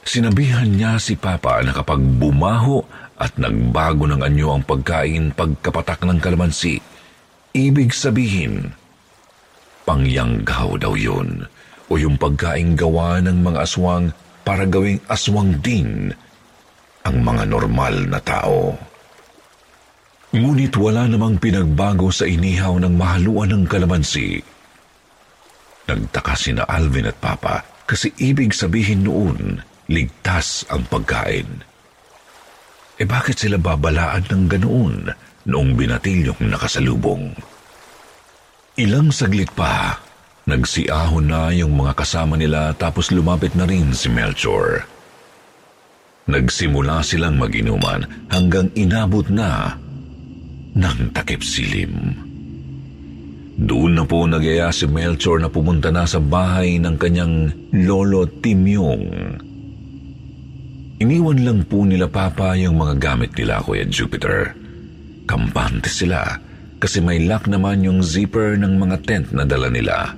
Sinabihan 0.00 0.64
niya 0.64 0.96
si 0.96 1.20
Papa 1.20 1.61
na 1.61 1.76
kapag 1.76 2.00
bumaho 2.00 2.80
at 3.20 3.37
nagbago 3.37 4.08
ng 4.08 4.25
anyo 4.25 4.56
ang 4.56 4.64
pagkain 4.64 5.37
pagkapatak 5.37 6.08
ng 6.08 6.16
kalamansi, 6.16 6.80
ibig 7.52 7.92
sabihin, 7.92 8.73
pangyanggaw 9.85 10.73
daw 10.80 10.96
yun 10.96 11.44
o 11.92 12.00
yung 12.00 12.16
pagkain 12.16 12.80
gawa 12.80 13.20
ng 13.20 13.44
mga 13.44 13.61
aswang 13.61 14.08
para 14.40 14.64
gawing 14.64 15.04
aswang 15.12 15.52
din 15.61 16.16
ang 17.04 17.16
mga 17.20 17.44
normal 17.44 18.08
na 18.08 18.25
tao. 18.25 18.73
Ngunit 20.35 20.75
wala 20.75 21.06
namang 21.06 21.38
pinagbago 21.38 22.11
sa 22.11 22.26
inihaw 22.26 22.75
ng 22.83 22.95
mahaluan 22.99 23.54
ng 23.54 23.64
kalamansi. 23.71 24.42
Nagtaka 25.87 26.35
si 26.35 26.50
na 26.50 26.66
Alvin 26.66 27.06
at 27.06 27.18
Papa 27.23 27.62
kasi 27.87 28.11
ibig 28.18 28.50
sabihin 28.50 29.06
noon, 29.06 29.62
ligtas 29.87 30.66
ang 30.66 30.83
pagkain. 30.90 31.62
E 32.99 33.06
bakit 33.06 33.38
sila 33.38 33.54
babalaan 33.61 34.26
ng 34.26 34.45
ganoon 34.50 34.97
noong 35.47 35.71
binatilyong 35.78 36.42
nakasalubong? 36.42 37.30
Ilang 38.83 39.14
saglit 39.14 39.54
pa, 39.54 40.02
nagsiahon 40.50 41.30
na 41.30 41.54
yung 41.54 41.78
mga 41.78 41.95
kasama 41.95 42.35
nila 42.35 42.75
tapos 42.75 43.14
lumapit 43.14 43.54
na 43.54 43.62
rin 43.62 43.95
si 43.95 44.11
Melchor. 44.11 44.83
Nagsimula 46.26 47.06
silang 47.06 47.38
maginuman 47.38 48.26
hanggang 48.26 48.75
inabot 48.75 49.30
na 49.30 49.78
ng 50.76 51.16
takip 51.16 51.40
silim. 51.40 52.12
Doon 53.56 53.97
na 53.97 54.04
po 54.04 54.28
nagyaya 54.28 54.68
si 54.68 54.85
Melchor 54.85 55.40
na 55.40 55.49
pumunta 55.49 55.88
na 55.88 56.04
sa 56.04 56.21
bahay 56.21 56.76
ng 56.76 57.00
kanyang 57.00 57.49
lolo 57.73 58.28
Timyong. 58.28 59.09
Iniwan 61.00 61.40
lang 61.40 61.61
po 61.64 61.88
nila 61.88 62.04
papa 62.09 62.52
yung 62.61 62.76
mga 62.76 63.00
gamit 63.00 63.33
nila, 63.33 63.64
Kuya 63.64 63.88
Jupiter. 63.88 64.52
Kampante 65.25 65.88
sila 65.88 66.21
kasi 66.76 67.00
may 67.00 67.25
lock 67.25 67.49
naman 67.49 67.80
yung 67.80 68.04
zipper 68.04 68.61
ng 68.61 68.76
mga 68.76 68.97
tent 69.09 69.26
na 69.33 69.49
dala 69.49 69.73
nila. 69.73 70.12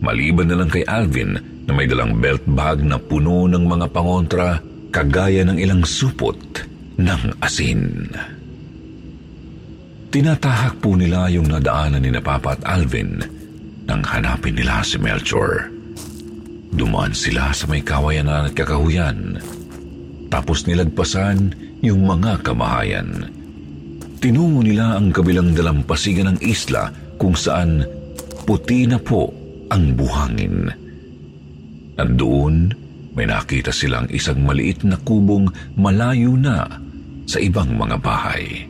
Maliban 0.00 0.48
na 0.48 0.56
lang 0.56 0.72
kay 0.72 0.84
Alvin 0.88 1.36
na 1.68 1.72
may 1.76 1.84
dalang 1.84 2.16
belt 2.16 2.40
bag 2.48 2.80
na 2.80 2.96
puno 2.96 3.44
ng 3.44 3.64
mga 3.68 3.86
pangontra 3.92 4.56
kagaya 4.88 5.44
ng 5.44 5.60
ilang 5.60 5.84
supot 5.84 6.40
ng 6.96 7.36
asin. 7.44 8.08
Tinatahak 10.10 10.82
po 10.82 10.98
nila 10.98 11.30
yung 11.30 11.46
nadaanan 11.46 12.02
ni 12.02 12.10
na 12.10 12.18
Papa 12.18 12.58
at 12.58 12.62
Alvin 12.66 13.22
nang 13.86 14.02
hanapin 14.02 14.58
nila 14.58 14.82
si 14.82 14.98
Melchor. 14.98 15.70
Dumaan 16.74 17.14
sila 17.14 17.54
sa 17.54 17.70
may 17.70 17.78
kawayanan 17.78 18.50
at 18.50 18.54
kakahuyan. 18.58 19.38
Tapos 20.26 20.66
nilagpasan 20.66 21.54
yung 21.86 22.10
mga 22.10 22.42
kamahayan. 22.42 23.30
Tinungo 24.18 24.66
nila 24.66 24.98
ang 24.98 25.14
kabilang 25.14 25.54
dalampasigan 25.54 26.34
ng 26.34 26.38
isla 26.42 26.90
kung 27.14 27.38
saan 27.38 27.86
puti 28.42 28.90
na 28.90 28.98
po 28.98 29.30
ang 29.70 29.94
buhangin. 29.94 30.74
At 31.94 32.18
doon, 32.18 32.74
may 33.14 33.30
nakita 33.30 33.70
silang 33.70 34.10
isang 34.10 34.42
maliit 34.42 34.82
na 34.82 34.98
kubong 34.98 35.50
malayo 35.78 36.34
na 36.34 36.66
sa 37.30 37.38
ibang 37.38 37.78
mga 37.78 37.96
bahay. 38.02 38.69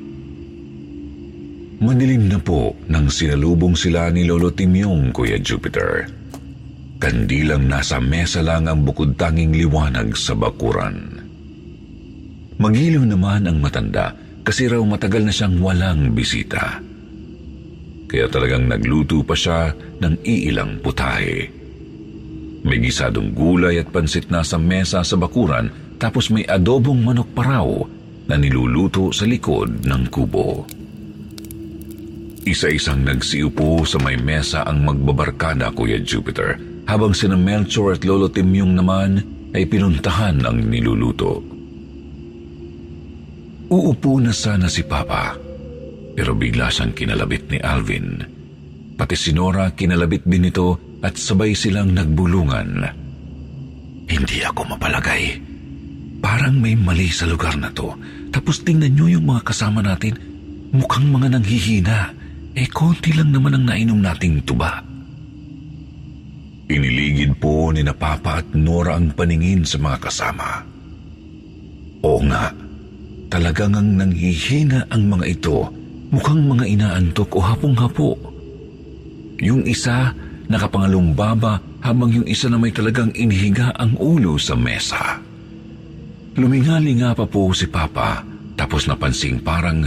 Madilim 1.81 2.29
na 2.29 2.37
po 2.37 2.77
nang 2.93 3.09
sinalubong 3.09 3.73
sila 3.73 4.13
ni 4.13 4.29
Lolo 4.29 4.53
Timyong, 4.53 5.17
Kuya 5.17 5.41
Jupiter. 5.41 6.05
Kandilang 7.01 7.73
nasa 7.73 7.97
mesa 7.97 8.45
lang 8.45 8.69
ang 8.69 8.85
bukod 8.85 9.17
tanging 9.17 9.57
liwanag 9.57 10.13
sa 10.13 10.37
bakuran. 10.37 11.25
Magiliw 12.61 13.01
naman 13.01 13.49
ang 13.49 13.65
matanda 13.65 14.13
kasi 14.45 14.69
raw 14.69 14.85
matagal 14.85 15.25
na 15.25 15.33
siyang 15.33 15.57
walang 15.65 16.13
bisita. 16.13 16.85
Kaya 18.05 18.29
talagang 18.29 18.69
nagluto 18.69 19.25
pa 19.25 19.33
siya 19.33 19.73
ng 20.05 20.21
iilang 20.21 20.85
putahe. 20.85 21.49
May 22.61 22.77
gisadong 22.85 23.33
gulay 23.33 23.81
at 23.81 23.89
pansit 23.89 24.29
na 24.29 24.45
sa 24.45 24.61
mesa 24.61 25.01
sa 25.01 25.17
bakuran 25.17 25.97
tapos 25.97 26.29
may 26.29 26.45
adobong 26.45 27.01
manok 27.01 27.33
pa 27.33 27.41
raw 27.41 27.69
na 28.29 28.37
niluluto 28.37 29.17
sa 29.17 29.25
likod 29.25 29.81
ng 29.89 30.03
kubo. 30.13 30.80
Isa-isang 32.49 33.05
nagsiupo 33.05 33.85
sa 33.85 34.01
may 34.01 34.17
mesa 34.17 34.65
ang 34.65 34.81
magbabarkada, 34.85 35.73
Kuya 35.77 36.01
Jupiter, 36.01 36.57
habang 36.89 37.13
sina 37.13 37.37
Melchor 37.37 38.01
at 38.01 38.03
Lolo 38.09 38.33
Timyong 38.33 38.75
naman 38.75 39.21
ay 39.53 39.69
pinuntahan 39.69 40.41
ang 40.47 40.59
niluluto. 40.65 41.45
Uupo 43.71 44.19
na 44.19 44.35
sana 44.35 44.67
si 44.67 44.83
Papa, 44.83 45.37
pero 46.17 46.35
bigla 46.35 46.73
siyang 46.73 46.97
kinalabit 46.97 47.55
ni 47.55 47.59
Alvin. 47.63 48.19
Pati 48.99 49.15
si 49.15 49.31
Nora 49.31 49.71
kinalabit 49.73 50.27
din 50.27 50.51
ito 50.51 50.99
at 51.01 51.17
sabay 51.17 51.55
silang 51.55 51.95
nagbulungan. 51.95 52.71
Hindi 54.11 54.39
ako 54.43 54.75
mapalagay. 54.75 55.39
Parang 56.21 56.59
may 56.59 56.77
mali 56.77 57.09
sa 57.09 57.25
lugar 57.25 57.57
na 57.57 57.73
to. 57.73 57.95
Tapos 58.29 58.61
tingnan 58.61 58.93
nyo 58.93 59.07
yung 59.09 59.25
mga 59.31 59.47
kasama 59.47 59.81
natin. 59.81 60.19
Mukhang 60.75 61.09
mga 61.09 61.39
nanghihina. 61.39 62.13
Eh, 62.55 62.67
konti 62.67 63.15
lang 63.15 63.31
naman 63.31 63.55
ang 63.55 63.65
nainom 63.71 64.01
nating 64.03 64.43
tuba. 64.43 64.83
Iniligid 66.71 67.39
po 67.43 67.75
ni 67.75 67.83
na 67.83 67.95
Papa 67.95 68.43
at 68.43 68.49
Nora 68.55 68.95
ang 68.95 69.11
paningin 69.15 69.67
sa 69.67 69.79
mga 69.79 69.99
kasama. 70.07 70.63
Oo 72.07 72.23
nga, 72.27 72.55
talagang 73.27 73.75
ang 73.75 73.99
nanghihina 73.99 74.87
ang 74.91 75.11
mga 75.11 75.27
ito, 75.27 75.67
mukhang 76.15 76.47
mga 76.47 76.65
inaantok 76.67 77.31
o 77.35 77.39
hapong-hapo. 77.43 78.11
Yung 79.43 79.67
isa 79.67 80.15
nakapangalumbaba 80.51 81.63
habang 81.87 82.11
yung 82.11 82.27
isa 82.27 82.51
na 82.51 82.59
may 82.59 82.75
talagang 82.75 83.15
inihiga 83.15 83.71
ang 83.79 83.95
ulo 83.99 84.35
sa 84.37 84.59
mesa. 84.59 85.23
Lumingali 86.35 86.99
nga 86.99 87.15
pa 87.15 87.27
po 87.27 87.51
si 87.55 87.71
Papa 87.71 88.23
tapos 88.59 88.87
napansing 88.87 89.43
parang 89.43 89.87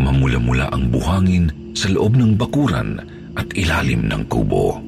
mamula-mula 0.00 0.72
ang 0.72 0.88
buhangin 0.88 1.76
sa 1.76 1.92
loob 1.92 2.16
ng 2.16 2.34
bakuran 2.40 2.98
at 3.36 3.48
ilalim 3.54 4.08
ng 4.08 4.22
kubo. 4.26 4.80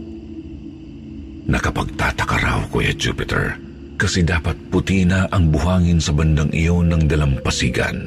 Nakapagtataka 1.47 2.37
raw, 2.40 2.61
Kuya 2.71 2.95
Jupiter, 2.97 3.59
kasi 4.00 4.25
dapat 4.25 4.57
puti 4.73 5.04
na 5.04 5.28
ang 5.28 5.52
buhangin 5.52 6.00
sa 6.00 6.14
bandang 6.16 6.50
iyon 6.54 6.90
ng 6.90 7.02
dalampasigan. 7.04 7.99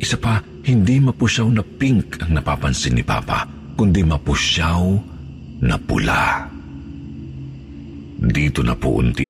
Isa 0.00 0.16
pa, 0.20 0.42
hindi 0.66 1.00
mapusyaw 1.00 1.48
na 1.48 1.64
pink 1.64 2.20
ang 2.20 2.36
napapansin 2.36 2.98
ni 2.98 3.04
Papa, 3.04 3.48
kundi 3.76 4.04
mapusyaw 4.04 4.84
na 5.64 5.76
pula. 5.80 6.48
Dito 8.20 8.60
na 8.60 8.76
po 8.76 9.00
unti 9.00 9.29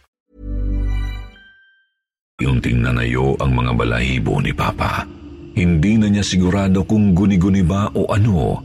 Yung 2.41 2.59
tinanayo 2.59 3.37
ang 3.37 3.53
mga 3.53 3.71
balahibo 3.77 4.41
ni 4.41 4.51
Papa. 4.51 5.05
Hindi 5.53 6.01
na 6.01 6.09
niya 6.09 6.25
sigurado 6.25 6.83
kung 6.83 7.13
guni-guni 7.13 7.61
ba 7.61 7.87
o 7.93 8.09
ano, 8.09 8.59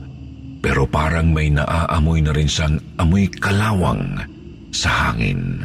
pero 0.64 0.88
parang 0.88 1.30
may 1.30 1.52
naaamoy 1.52 2.24
na 2.24 2.32
rin 2.32 2.48
siyang 2.48 2.80
amoy 2.98 3.28
kalawang 3.28 4.18
sa 4.72 5.12
hangin. 5.12 5.62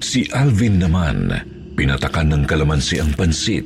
Si 0.00 0.24
Alvin 0.32 0.80
naman, 0.80 1.28
pinatakan 1.76 2.32
ng 2.32 2.44
kalamansi 2.48 3.02
ang 3.02 3.12
pansit, 3.12 3.64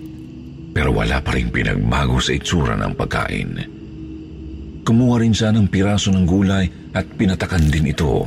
pero 0.74 0.90
wala 0.90 1.22
pa 1.22 1.38
rin 1.38 1.54
pinagbago 1.54 2.18
sa 2.18 2.34
itsura 2.34 2.74
ng 2.74 2.92
pagkain. 2.98 3.50
Kumuha 4.84 5.16
rin 5.22 5.32
siya 5.32 5.54
ng 5.54 5.70
piraso 5.70 6.10
ng 6.12 6.26
gulay 6.26 6.66
at 6.92 7.06
pinatakan 7.14 7.70
din 7.70 7.94
ito. 7.94 8.26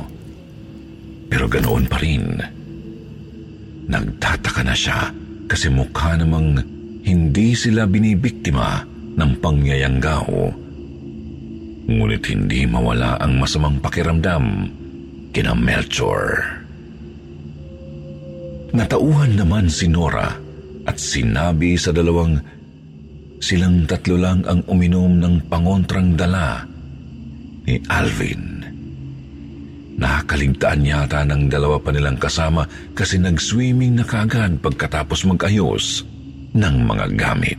Pero 1.28 1.46
ganoon 1.46 1.86
pa 1.86 2.00
rin. 2.00 2.57
Nagtataka 3.88 4.62
na 4.62 4.76
siya 4.76 5.08
kasi 5.48 5.72
mukha 5.72 6.20
namang 6.20 6.60
hindi 7.08 7.56
sila 7.56 7.88
binibiktima 7.88 8.84
ng 9.16 9.30
pangyayanggaw. 9.40 10.28
Ngunit 11.88 12.22
hindi 12.28 12.68
mawala 12.68 13.16
ang 13.16 13.40
masamang 13.40 13.80
pakiramdam 13.80 14.44
kina 15.32 15.56
Melchor. 15.56 16.60
Natauhan 18.76 19.40
naman 19.40 19.72
si 19.72 19.88
Nora 19.88 20.36
at 20.84 21.00
sinabi 21.00 21.80
sa 21.80 21.88
dalawang 21.88 22.36
silang 23.40 23.88
tatlo 23.88 24.20
lang 24.20 24.44
ang 24.44 24.60
uminom 24.68 25.16
ng 25.16 25.48
pangontrang 25.48 26.12
dala 26.12 26.68
ni 27.64 27.80
Alvin. 27.88 28.57
Nakaligtaan 29.98 30.86
yata 30.86 31.26
ng 31.26 31.50
dalawa 31.50 31.82
pa 31.82 31.90
nilang 31.90 32.22
kasama 32.22 32.62
kasi 32.94 33.18
nag-swimming 33.18 33.98
na 33.98 34.06
kagad 34.06 34.62
pagkatapos 34.62 35.26
mag-ayos 35.26 36.06
ng 36.54 36.76
mga 36.86 37.06
gamit. 37.18 37.58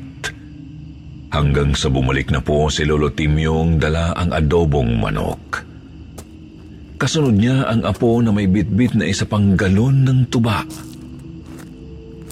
Hanggang 1.35 1.75
sa 1.75 1.91
bumalik 1.91 2.31
na 2.31 2.39
po 2.39 2.71
si 2.71 2.87
Lolo 2.87 3.11
Timyong 3.11 3.77
dala 3.77 4.15
ang 4.15 4.31
adobong 4.31 4.97
manok. 4.97 5.67
Kasunod 6.99 7.35
niya 7.35 7.67
ang 7.67 7.83
apo 7.83 8.23
na 8.23 8.31
may 8.31 8.47
bitbit 8.47 8.95
na 8.95 9.07
isa 9.07 9.27
pang 9.27 9.55
galon 9.59 10.07
ng 10.07 10.19
tuba. 10.31 10.63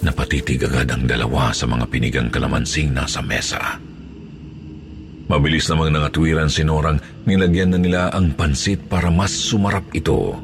Napatitig 0.08 0.64
agad 0.64 0.88
ang 0.88 1.04
dalawa 1.04 1.52
sa 1.52 1.68
mga 1.68 1.84
pinigang 1.88 2.30
kalamansing 2.32 2.96
nasa 2.96 3.20
mesa. 3.20 3.60
Mabilis 5.28 5.68
namang 5.68 5.92
nangatwiran 5.92 6.48
si 6.48 6.64
Norang 6.64 7.04
nilagyan 7.28 7.76
na 7.76 7.80
nila 7.80 8.02
ang 8.16 8.32
pansit 8.32 8.88
para 8.88 9.12
mas 9.12 9.36
sumarap 9.36 9.84
ito. 9.92 10.40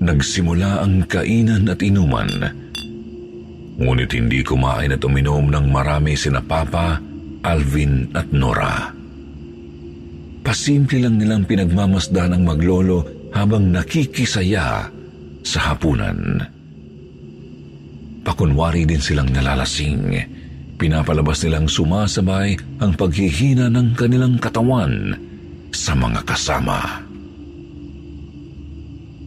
Nagsimula 0.00 0.80
ang 0.80 1.04
kainan 1.04 1.68
at 1.68 1.84
inuman. 1.84 2.30
Ngunit 3.76 4.10
hindi 4.16 4.40
kumain 4.40 4.96
at 4.96 5.04
uminom 5.04 5.52
ng 5.52 5.66
marami 5.68 6.16
sina 6.16 6.40
Papa, 6.40 6.96
Alvin 7.44 8.08
at 8.16 8.32
Nora. 8.32 8.96
Pasimple 10.40 11.04
lang 11.04 11.20
nilang 11.20 11.44
pinagmamasdan 11.44 12.32
ang 12.32 12.42
maglolo 12.48 13.28
habang 13.36 13.68
nakikisaya 13.68 14.88
sa 15.44 15.58
hapunan. 15.68 16.40
Pakunwari 18.24 18.88
din 18.88 19.04
silang 19.04 19.28
nalalasing 19.28 20.37
pinapalabas 20.78 21.42
nilang 21.42 21.66
sumasabay 21.66 22.54
ang 22.78 22.94
paghihina 22.94 23.66
ng 23.68 23.98
kanilang 23.98 24.38
katawan 24.38 25.18
sa 25.74 25.92
mga 25.98 26.22
kasama. 26.22 27.02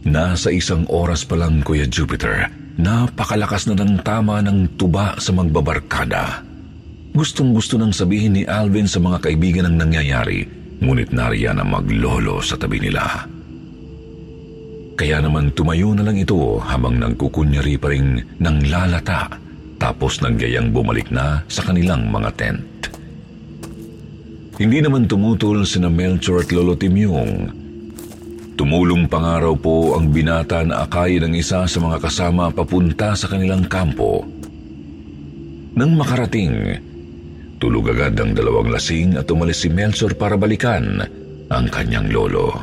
Nasa 0.02 0.50
isang 0.50 0.82
oras 0.90 1.22
pa 1.22 1.38
lang, 1.38 1.62
Kuya 1.62 1.86
Jupiter, 1.86 2.50
napakalakas 2.80 3.70
na 3.70 3.78
ng 3.78 4.02
tama 4.02 4.42
ng 4.42 4.74
tuba 4.74 5.14
sa 5.22 5.30
magbabarkada. 5.30 6.42
Gustong 7.12 7.54
gusto 7.54 7.78
nang 7.78 7.94
sabihin 7.94 8.34
ni 8.40 8.42
Alvin 8.48 8.88
sa 8.88 8.98
mga 8.98 9.22
kaibigan 9.22 9.68
ang 9.68 9.76
nangyayari, 9.78 10.42
ngunit 10.82 11.14
nariyan 11.14 11.60
ang 11.60 11.70
maglolo 11.70 12.42
sa 12.42 12.58
tabi 12.58 12.82
nila. 12.82 13.28
Kaya 14.98 15.22
naman 15.22 15.54
tumayo 15.54 15.94
na 15.94 16.02
lang 16.02 16.18
ito 16.18 16.58
habang 16.58 16.98
nagkukunyari 16.98 17.78
pa 17.78 17.92
rin 17.92 18.18
ng 18.42 18.56
lalata 18.66 19.41
tapos 19.82 20.22
nagyayang 20.22 20.70
bumalik 20.70 21.10
na 21.10 21.42
sa 21.50 21.66
kanilang 21.66 22.06
mga 22.06 22.30
tent. 22.38 22.62
Hindi 24.62 24.78
naman 24.78 25.10
tumutol 25.10 25.66
sina 25.66 25.90
Melchor 25.90 26.46
at 26.46 26.54
Lolo 26.54 26.78
Timyong. 26.78 27.50
Tumulong 28.54 29.10
pangaraw 29.10 29.58
po 29.58 29.98
ang 29.98 30.14
binata 30.14 30.62
na 30.62 30.86
akay 30.86 31.18
ng 31.18 31.34
isa 31.34 31.66
sa 31.66 31.78
mga 31.82 31.98
kasama 31.98 32.54
papunta 32.54 33.18
sa 33.18 33.26
kanilang 33.26 33.66
kampo. 33.66 34.22
Nang 35.74 35.98
makarating, 35.98 36.78
tulog 37.58 37.90
agad 37.90 38.14
ang 38.22 38.38
dalawang 38.38 38.70
lasing 38.70 39.18
at 39.18 39.26
umalis 39.34 39.66
si 39.66 39.68
Melchor 39.72 40.14
para 40.14 40.38
balikan 40.38 41.02
ang 41.50 41.66
kanyang 41.66 42.06
lolo. 42.14 42.54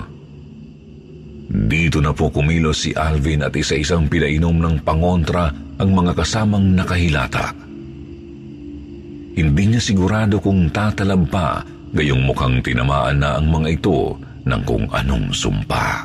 Dito 1.51 1.99
na 1.99 2.15
po 2.15 2.32
kumilos 2.32 2.88
si 2.88 2.95
Alvin 2.95 3.43
at 3.43 3.51
isa-isang 3.60 4.08
pinainom 4.08 4.55
ng 4.55 4.75
pangontra 4.88 5.68
ang 5.79 5.89
mga 5.95 6.11
kasamang 6.11 6.75
nakahilata. 6.75 7.55
Hindi 9.39 9.63
niya 9.71 9.79
sigurado 9.79 10.43
kung 10.43 10.67
tatalab 10.67 11.31
pa 11.31 11.63
gayong 11.95 12.27
mukhang 12.27 12.59
tinamaan 12.59 13.23
na 13.23 13.39
ang 13.39 13.47
mga 13.47 13.79
ito 13.79 14.19
ng 14.43 14.61
kung 14.67 14.85
anong 14.91 15.31
sumpa. 15.31 16.03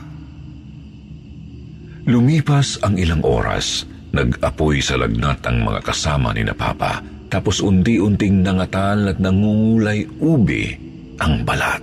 Lumipas 2.04 2.78
ang 2.84 2.94
ilang 3.00 3.24
oras, 3.26 3.88
nag-apoy 4.14 4.78
sa 4.78 5.00
lagnat 5.00 5.42
ang 5.48 5.64
mga 5.66 5.80
kasama 5.82 6.30
ni 6.36 6.46
na 6.46 6.54
Papa, 6.54 7.02
tapos 7.32 7.58
unti-unting 7.64 8.44
nangatal 8.44 9.10
at 9.10 9.18
nangungulay 9.18 10.06
ubi 10.22 10.70
ang 11.18 11.42
balat. 11.42 11.82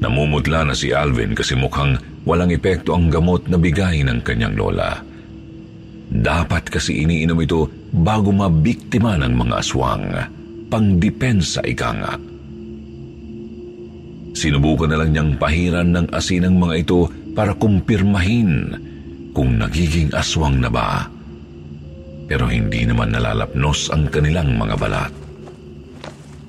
Namumutla 0.00 0.70
na 0.70 0.74
si 0.76 0.94
Alvin 0.94 1.34
kasi 1.34 1.58
mukhang 1.58 1.98
walang 2.24 2.52
epekto 2.54 2.94
ang 2.94 3.10
gamot 3.10 3.50
na 3.50 3.58
bigay 3.58 4.06
ng 4.06 4.22
kanyang 4.22 4.54
lola. 4.54 5.15
Dapat 6.06 6.70
kasi 6.70 7.02
iniinom 7.02 7.38
ito 7.42 7.66
bago 7.90 8.30
mabiktima 8.30 9.18
ng 9.18 9.34
mga 9.34 9.54
aswang. 9.58 10.06
Pangdepensa 10.70 11.62
ika. 11.66 12.18
Sinubukan 14.36 14.92
na 14.92 15.00
lang 15.00 15.10
niyang 15.16 15.32
pahiran 15.40 15.88
ng 15.96 16.06
asin 16.12 16.44
ang 16.44 16.60
mga 16.60 16.74
ito 16.84 17.08
para 17.32 17.56
kumpirmahin 17.56 18.68
kung 19.32 19.56
nagiging 19.56 20.12
aswang 20.12 20.60
na 20.60 20.68
ba. 20.68 21.08
Pero 22.26 22.50
hindi 22.50 22.84
naman 22.84 23.14
nalalapnos 23.14 23.88
ang 23.94 24.10
kanilang 24.10 24.58
mga 24.58 24.74
balat. 24.76 25.12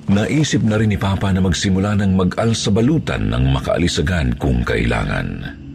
Naisip 0.08 0.64
na 0.64 0.80
rin 0.80 0.96
ni 0.96 1.00
Papa 1.00 1.30
na 1.36 1.44
magsimula 1.44 2.00
ng 2.00 2.16
mag-al 2.16 2.56
sa 2.56 2.72
balutan 2.72 3.28
ng 3.28 3.44
makaalisagan 3.52 4.40
kung 4.40 4.64
kailangan. 4.64 5.67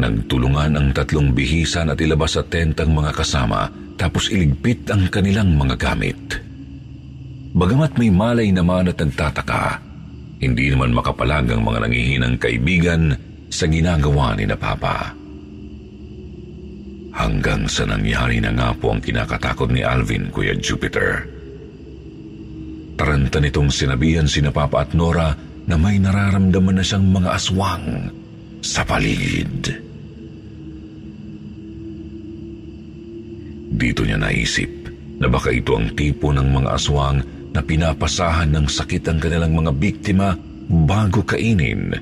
Nagtulungan 0.00 0.80
ang 0.80 0.88
tatlong 0.96 1.36
bihisan 1.36 1.92
at 1.92 2.00
ilabas 2.00 2.40
sa 2.40 2.42
tent 2.48 2.80
ang 2.80 2.96
mga 2.96 3.12
kasama 3.12 3.68
tapos 4.00 4.32
iligpit 4.32 4.88
ang 4.88 5.12
kanilang 5.12 5.52
mga 5.60 5.76
gamit. 5.76 6.40
Bagamat 7.52 8.00
may 8.00 8.08
malay 8.08 8.48
naman 8.48 8.88
at 8.88 8.96
nagtataka, 8.96 9.76
hindi 10.40 10.72
naman 10.72 10.96
makapalag 10.96 11.52
ang 11.52 11.60
mga 11.60 11.84
nangihinang 11.84 12.40
kaibigan 12.40 13.12
sa 13.52 13.68
ginagawa 13.68 14.32
ni 14.40 14.48
na 14.48 14.56
Papa. 14.56 15.12
Hanggang 17.12 17.68
sa 17.68 17.84
nangyari 17.84 18.40
na 18.40 18.56
nga 18.56 18.72
po 18.72 18.96
ang 18.96 19.04
kinakatakot 19.04 19.68
ni 19.68 19.84
Alvin, 19.84 20.32
Kuya 20.32 20.56
Jupiter. 20.56 21.28
Taranta 22.96 23.36
nitong 23.36 23.68
sinabihan 23.68 24.24
si 24.24 24.40
na 24.40 24.48
Papa 24.48 24.80
at 24.80 24.96
Nora 24.96 25.36
na 25.68 25.76
may 25.76 26.00
nararamdaman 26.00 26.80
na 26.80 26.84
siyang 26.86 27.04
mga 27.04 27.36
aswang 27.36 28.08
sa 28.64 28.80
paligid. 28.86 29.89
Dito 33.70 34.02
niya 34.02 34.18
naisip 34.18 34.90
na 35.22 35.30
baka 35.30 35.54
ito 35.54 35.78
ang 35.78 35.94
tipo 35.94 36.34
ng 36.34 36.48
mga 36.50 36.68
aswang 36.74 37.22
na 37.54 37.62
pinapasahan 37.62 38.50
ng 38.50 38.66
sakit 38.66 39.06
ang 39.06 39.18
kanilang 39.22 39.54
mga 39.54 39.72
biktima 39.78 40.34
bago 40.86 41.22
kainin. 41.22 41.94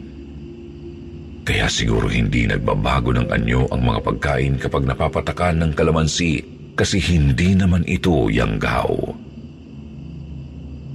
Kaya 1.44 1.64
siguro 1.68 2.12
hindi 2.12 2.44
nagbabago 2.44 3.12
ng 3.16 3.28
anyo 3.33 3.64
ang 3.72 3.81
mga 3.81 4.00
pagkain 4.04 4.54
kapag 4.61 4.85
napapatakan 4.85 5.57
ng 5.61 5.72
kalamansi 5.72 6.44
kasi 6.76 7.00
hindi 7.00 7.57
naman 7.57 7.88
ito 7.88 8.28
yanggaw. 8.28 8.92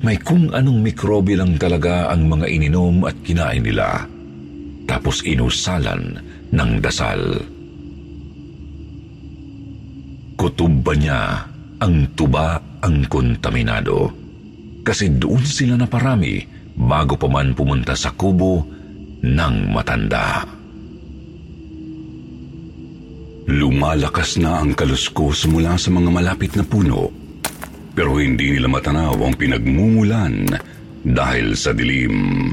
May 0.03 0.19
kung 0.19 0.53
anong 0.53 0.83
mikrobe 0.83 1.33
lang 1.33 1.57
talaga 1.57 2.11
ang 2.11 2.27
mga 2.27 2.45
ininom 2.51 3.07
at 3.07 3.15
kinain 3.23 3.63
nila, 3.63 4.05
tapos 4.85 5.23
inusalan 5.23 6.19
ng 6.51 6.71
dasal. 6.83 7.39
Kutob 10.43 10.83
ba 10.83 10.91
niya 10.91 11.39
ang 11.79 12.11
tuba 12.19 12.59
ang 12.83 13.07
kontaminado? 13.07 14.11
Kasi 14.83 15.15
doon 15.15 15.39
sila 15.39 15.79
naparami 15.79 16.43
bago 16.75 17.15
pa 17.15 17.31
man 17.31 17.55
pumunta 17.55 17.95
sa 17.95 18.11
kubo 18.11 18.59
ng 19.23 19.55
matanda. 19.71 20.43
Lumalakas 23.47 24.35
na 24.35 24.59
ang 24.59 24.75
kaluskos 24.75 25.47
mula 25.47 25.79
sa 25.79 25.95
mga 25.95 26.11
malapit 26.11 26.59
na 26.59 26.67
puno, 26.67 27.07
pero 27.95 28.19
hindi 28.19 28.51
nila 28.51 28.67
matanaw 28.67 29.15
ang 29.23 29.39
pinagmumulan 29.39 30.43
dahil 31.07 31.55
sa 31.55 31.71
dilim. 31.71 32.51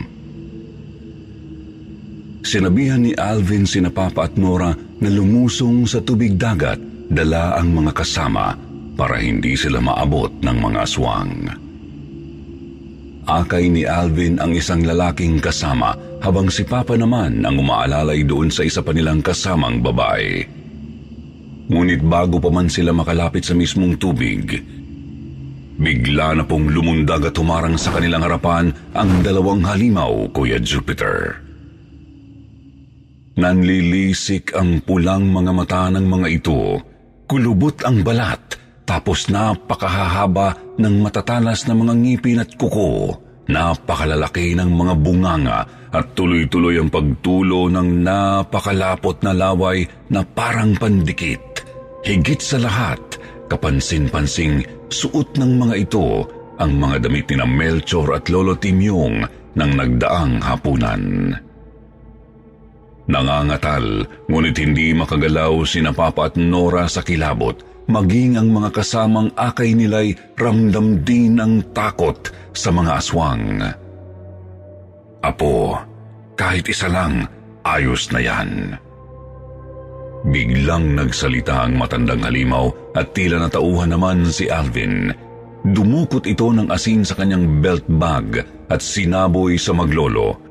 Sinabihan 2.46 3.03
ni 3.03 3.18
Alvin 3.18 3.66
sina 3.66 3.90
Papa 3.90 4.31
at 4.31 4.38
Nora 4.38 4.79
na 4.79 5.11
lumusong 5.11 5.90
sa 5.90 5.98
tubig 5.98 6.38
dagat 6.38 6.89
dala 7.10 7.58
ang 7.58 7.74
mga 7.74 7.90
kasama 7.90 8.54
para 8.94 9.18
hindi 9.18 9.58
sila 9.58 9.82
maabot 9.82 10.30
ng 10.30 10.56
mga 10.62 10.78
aswang. 10.86 11.34
Akay 13.26 13.66
ni 13.70 13.82
Alvin 13.82 14.38
ang 14.38 14.54
isang 14.54 14.86
lalaking 14.86 15.42
kasama 15.42 15.94
habang 16.22 16.46
si 16.50 16.62
Papa 16.62 16.94
naman 16.94 17.42
ang 17.42 17.58
umaalalay 17.58 18.22
doon 18.22 18.48
sa 18.50 18.62
isa 18.62 18.80
pa 18.80 18.94
nilang 18.94 19.22
kasamang 19.22 19.82
babae. 19.82 20.46
Ngunit 21.70 22.02
bago 22.02 22.42
pa 22.42 22.50
man 22.50 22.66
sila 22.66 22.90
makalapit 22.90 23.46
sa 23.46 23.54
mismong 23.54 23.94
tubig, 23.98 24.58
bigla 25.78 26.34
na 26.34 26.42
pong 26.42 26.74
lumundag 26.74 27.30
at 27.30 27.38
humarang 27.38 27.78
sa 27.78 27.94
kanilang 27.94 28.26
harapan 28.26 28.74
ang 28.98 29.22
dalawang 29.22 29.62
halimaw, 29.62 30.26
Kuya 30.34 30.58
Jupiter. 30.58 31.38
Nanlilisik 33.38 34.50
ang 34.58 34.82
pulang 34.82 35.30
mga 35.30 35.52
mata 35.54 35.86
ng 35.94 36.06
mga 36.10 36.28
ito 36.28 36.89
Kulubot 37.30 37.78
ang 37.86 38.02
balat, 38.02 38.58
tapos 38.82 39.30
napakahahaba 39.30 40.74
ng 40.82 40.98
matatalas 40.98 41.62
na 41.70 41.78
mga 41.78 41.94
ngipin 41.94 42.42
at 42.42 42.58
kuko. 42.58 43.22
Napakalalaki 43.46 44.58
ng 44.58 44.66
mga 44.66 44.94
bunganga 44.98 45.58
at 45.94 46.10
tuloy-tuloy 46.18 46.82
ang 46.82 46.90
pagtulo 46.90 47.70
ng 47.70 48.02
napakalapot 48.02 49.22
na 49.22 49.30
laway 49.30 49.86
na 50.10 50.26
parang 50.26 50.74
pandikit. 50.74 51.62
Higit 52.02 52.42
sa 52.42 52.58
lahat, 52.58 52.98
kapansin-pansing 53.46 54.90
suot 54.90 55.38
ng 55.38 55.54
mga 55.54 55.74
ito 55.86 56.26
ang 56.58 56.82
mga 56.82 57.06
damit 57.06 57.30
ni 57.30 57.38
na 57.38 57.46
Melchor 57.46 58.10
at 58.18 58.26
Lolo 58.26 58.58
Timyong 58.58 59.22
ng 59.54 59.70
nagdaang 59.78 60.42
hapunan. 60.42 61.30
Nangangatal, 63.10 64.06
ngunit 64.30 64.54
hindi 64.62 64.94
makagalaw 64.94 65.66
sina 65.66 65.90
Papa 65.90 66.30
at 66.30 66.38
Nora 66.38 66.86
sa 66.86 67.02
kilabot. 67.02 67.58
Maging 67.90 68.38
ang 68.38 68.54
mga 68.54 68.70
kasamang 68.70 69.34
akay 69.34 69.74
nila'y 69.74 70.14
ramdam 70.38 71.02
din 71.02 71.42
ang 71.42 71.58
takot 71.74 72.30
sa 72.54 72.70
mga 72.70 73.02
aswang. 73.02 73.66
Apo, 75.26 75.74
kahit 76.38 76.70
isa 76.70 76.86
lang, 76.86 77.26
ayos 77.66 78.14
na 78.14 78.22
yan. 78.22 78.78
Biglang 80.30 80.94
nagsalita 80.94 81.66
ang 81.66 81.82
matandang 81.82 82.22
halimaw 82.22 82.94
at 82.94 83.10
tila 83.10 83.42
natauhan 83.42 83.90
naman 83.90 84.30
si 84.30 84.46
Alvin. 84.46 85.10
Dumukot 85.66 86.30
ito 86.30 86.54
ng 86.54 86.70
asin 86.70 87.02
sa 87.02 87.18
kanyang 87.18 87.58
belt 87.58 87.84
bag 87.90 88.38
at 88.70 88.78
sinaboy 88.78 89.58
sa 89.58 89.74
maglolo 89.74 90.49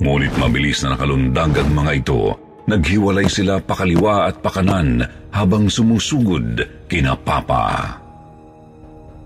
Ngunit 0.00 0.32
mabilis 0.40 0.80
na 0.80 0.96
nakalundag 0.96 1.52
ang 1.60 1.70
mga 1.76 1.92
ito. 2.00 2.32
Naghiwalay 2.64 3.28
sila 3.28 3.60
pakaliwa 3.60 4.32
at 4.32 4.40
pakanan 4.40 5.04
habang 5.28 5.68
sumusugod 5.68 6.64
kina 6.88 7.12
Papa. 7.20 7.96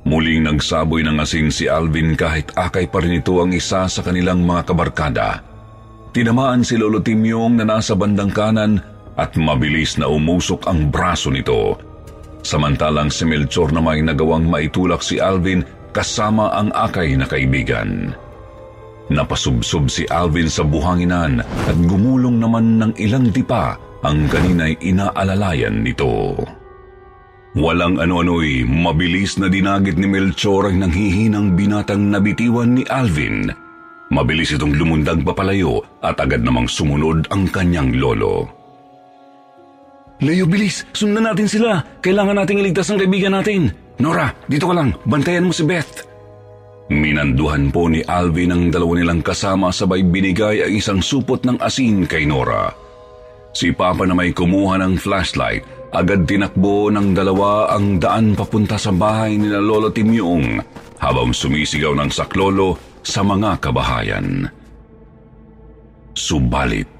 Muling 0.05 0.45
nagsaboy 0.45 1.07
ng 1.07 1.17
asin 1.17 1.49
si 1.49 1.71
Alvin 1.71 2.19
kahit 2.19 2.53
akay 2.59 2.91
pa 2.91 3.01
rin 3.01 3.23
ito 3.23 3.39
ang 3.39 3.55
isa 3.55 3.87
sa 3.87 4.01
kanilang 4.03 4.43
mga 4.43 4.63
kabarkada. 4.69 5.41
Tinamaan 6.11 6.67
si 6.67 6.75
Lolo 6.77 7.01
Timyong 7.01 7.63
na 7.63 7.65
nasa 7.65 7.95
bandang 7.95 8.35
kanan 8.35 8.77
at 9.15 9.39
mabilis 9.39 9.95
na 9.97 10.11
umusok 10.11 10.67
ang 10.67 10.91
braso 10.91 11.31
nito. 11.31 11.79
Samantalang 12.45 13.09
si 13.09 13.25
Melchor 13.25 13.73
na 13.73 13.81
may 13.81 14.03
nagawang 14.05 14.45
maitulak 14.45 15.01
si 15.01 15.23
Alvin 15.23 15.65
kasama 15.95 16.53
ang 16.53 16.75
akay 16.75 17.15
na 17.17 17.25
kaibigan. 17.25 18.13
Napasubsob 19.12 19.93
si 19.93 20.09
Alvin 20.09 20.49
sa 20.49 20.64
buhanginan 20.64 21.45
at 21.45 21.77
gumulong 21.85 22.40
naman 22.40 22.81
ng 22.81 22.93
ilang 22.97 23.29
dipa 23.29 23.77
ang 24.01 24.25
kanina'y 24.29 24.81
inaalalayan 24.81 25.85
nito. 25.85 26.37
Walang 27.55 28.01
ano-ano'y 28.01 28.64
mabilis 28.67 29.37
na 29.38 29.47
dinagit 29.47 29.95
ni 30.01 30.09
Melchor 30.09 30.73
ang 30.73 30.83
nanghihinang 30.83 31.55
binatang 31.55 32.11
nabitiwan 32.11 32.81
ni 32.81 32.83
Alvin. 32.88 33.53
Mabilis 34.11 34.57
itong 34.57 34.75
lumundag 34.75 35.21
papalayo 35.23 35.85
at 36.01 36.19
agad 36.19 36.43
namang 36.43 36.67
sumunod 36.67 37.29
ang 37.29 37.47
kanyang 37.49 37.95
lolo. 37.97 38.49
Leo, 40.23 40.47
bilis! 40.49 40.87
Sundan 40.95 41.27
natin 41.27 41.51
sila! 41.51 41.83
Kailangan 42.01 42.38
nating 42.43 42.62
iligtas 42.62 42.88
ang 42.88 42.99
kaibigan 43.03 43.35
natin! 43.35 43.69
Nora, 43.99 44.31
dito 44.47 44.71
ka 44.71 44.75
lang! 44.75 44.95
Bantayan 45.05 45.47
mo 45.47 45.53
si 45.53 45.67
Beth! 45.67 46.13
Minanduhan 46.92 47.73
po 47.73 47.88
ni 47.88 48.05
Alvin 48.05 48.53
ang 48.53 48.68
dalawa 48.68 49.01
nilang 49.01 49.25
kasama 49.25 49.73
sabay 49.73 50.05
binigay 50.05 50.61
ang 50.61 50.73
isang 50.73 51.01
supot 51.01 51.40
ng 51.40 51.57
asin 51.57 52.05
kay 52.05 52.29
Nora. 52.29 52.68
Si 53.57 53.73
Papa 53.73 54.05
na 54.05 54.12
may 54.12 54.37
kumuha 54.37 54.77
ng 54.83 55.01
flashlight, 55.01 55.64
agad 55.97 56.29
tinakbo 56.29 56.92
ng 56.92 57.16
dalawa 57.16 57.73
ang 57.73 57.97
daan 57.97 58.37
papunta 58.37 58.77
sa 58.77 58.92
bahay 58.92 59.40
ni 59.40 59.49
Lolo 59.49 59.88
Timyong 59.88 60.61
habang 61.01 61.33
sumisigaw 61.33 61.97
ng 61.97 62.11
saklolo 62.12 62.77
sa 63.01 63.25
mga 63.25 63.62
kabahayan. 63.64 64.44
Subalit, 66.12 66.90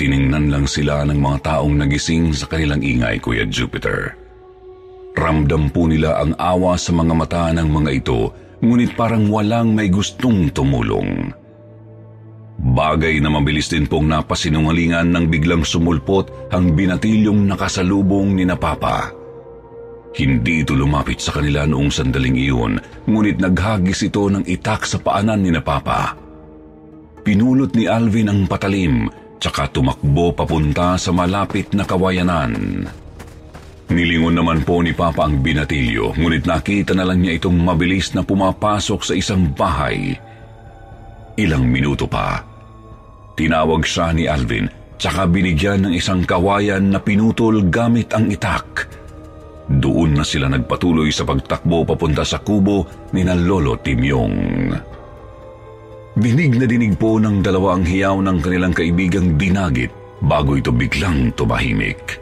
tiningnan 0.00 0.48
lang 0.48 0.64
sila 0.64 1.04
ng 1.04 1.20
mga 1.20 1.38
taong 1.44 1.76
nagising 1.76 2.32
sa 2.32 2.48
kanilang 2.48 2.80
ingay, 2.80 3.20
Kuya 3.20 3.44
Jupiter. 3.44 4.16
Ramdam 5.12 5.68
po 5.68 5.84
nila 5.90 6.22
ang 6.22 6.32
awa 6.38 6.78
sa 6.78 6.94
mga 6.94 7.12
mata 7.12 7.44
ng 7.52 7.68
mga 7.68 7.90
ito 7.92 8.30
ngunit 8.60 8.96
parang 8.96 9.28
walang 9.32 9.72
may 9.72 9.88
gustong 9.88 10.52
tumulong. 10.52 11.32
Bagay 12.60 13.24
na 13.24 13.32
mabilis 13.32 13.72
din 13.72 13.88
pong 13.88 14.12
napasinungalingan 14.12 15.08
nang 15.08 15.32
biglang 15.32 15.64
sumulpot 15.64 16.52
ang 16.52 16.76
binatilyong 16.76 17.48
nakasalubong 17.48 18.36
ni 18.36 18.44
na 18.44 18.52
Papa. 18.52 19.16
Hindi 20.12 20.60
ito 20.60 20.76
lumapit 20.76 21.24
sa 21.24 21.32
kanila 21.32 21.64
noong 21.64 21.88
sandaling 21.88 22.36
iyon, 22.36 22.76
ngunit 23.08 23.40
naghagis 23.40 24.04
ito 24.04 24.28
ng 24.28 24.44
itak 24.44 24.84
sa 24.84 25.00
paanan 25.00 25.40
ni 25.40 25.50
na 25.54 25.64
Papa. 25.64 26.12
Pinulot 27.24 27.72
ni 27.72 27.88
Alvin 27.88 28.28
ang 28.28 28.44
patalim, 28.44 29.08
tsaka 29.40 29.72
tumakbo 29.72 30.36
papunta 30.36 31.00
sa 31.00 31.16
malapit 31.16 31.72
na 31.72 31.88
kawayanan. 31.88 32.84
Nilingon 33.90 34.38
naman 34.38 34.62
po 34.62 34.78
ni 34.80 34.94
Papa 34.94 35.26
ang 35.26 35.42
binatilyo, 35.42 36.14
ngunit 36.14 36.46
nakita 36.46 36.94
na 36.94 37.02
lang 37.02 37.26
niya 37.26 37.42
itong 37.42 37.58
mabilis 37.58 38.14
na 38.14 38.22
pumapasok 38.22 39.00
sa 39.02 39.14
isang 39.18 39.50
bahay. 39.50 40.14
Ilang 41.34 41.66
minuto 41.66 42.06
pa, 42.06 42.50
Tinawag 43.40 43.88
siya 43.88 44.12
ni 44.12 44.28
Alvin, 44.28 44.68
tsaka 45.00 45.24
binigyan 45.24 45.88
ng 45.88 45.96
isang 45.96 46.28
kawayan 46.28 46.92
na 46.92 47.00
pinutol 47.00 47.64
gamit 47.72 48.12
ang 48.12 48.28
itak. 48.28 48.84
Doon 49.64 50.20
na 50.20 50.24
sila 50.28 50.52
nagpatuloy 50.52 51.08
sa 51.08 51.24
pagtakbo 51.24 51.88
papunta 51.88 52.20
sa 52.20 52.44
kubo 52.44 52.84
ni 53.16 53.24
na 53.24 53.32
Lolo 53.32 53.80
Timyong. 53.80 54.36
Dinig 56.20 56.52
na 56.60 56.68
dinig 56.68 57.00
po 57.00 57.16
ng 57.16 57.40
dalawa 57.40 57.80
ang 57.80 57.88
hiyaw 57.88 58.20
ng 58.20 58.38
kanilang 58.44 58.76
kaibigang 58.76 59.40
dinagit 59.40 59.88
bago 60.20 60.60
ito 60.60 60.68
biglang 60.68 61.32
tumahimik. 61.32 62.19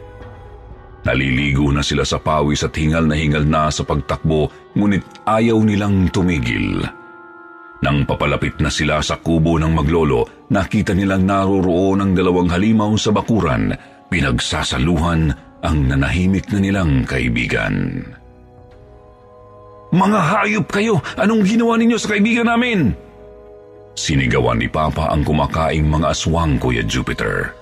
Naliligo 1.07 1.71
na 1.71 1.79
sila 1.79 2.03
sa 2.03 2.19
pawis 2.19 2.67
at 2.67 2.75
hingal 2.75 3.07
na 3.07 3.15
hingal 3.15 3.47
na 3.47 3.71
sa 3.71 3.87
pagtakbo 3.87 4.51
ngunit 4.75 5.23
ayaw 5.23 5.57
nilang 5.63 6.11
tumigil. 6.11 6.83
Nang 7.79 8.03
papalapit 8.03 8.59
na 8.59 8.67
sila 8.67 8.99
sa 8.99 9.15
kubo 9.15 9.55
ng 9.55 9.71
maglolo, 9.71 10.51
nakita 10.51 10.91
nilang 10.91 11.23
naroroon 11.23 12.03
ang 12.03 12.11
dalawang 12.11 12.51
halimaw 12.51 12.91
sa 12.99 13.15
bakuran, 13.15 13.71
pinagsasaluhan 14.11 15.31
ang 15.63 15.77
nanahimik 15.87 16.51
na 16.51 16.59
nilang 16.59 17.07
kaibigan. 17.07 18.03
Mga 19.95 20.19
hayop 20.19 20.67
kayo! 20.69 20.99
Anong 21.15 21.47
ginawa 21.47 21.79
ninyo 21.79 21.97
sa 21.97 22.13
kaibigan 22.13 22.51
namin? 22.51 22.93
Sinigawan 23.97 24.61
ni 24.61 24.69
Papa 24.69 25.09
ang 25.09 25.25
kumakaing 25.25 25.87
mga 25.87 26.13
aswang, 26.13 26.61
Kuya 26.61 26.85
Jupiter. 26.85 27.58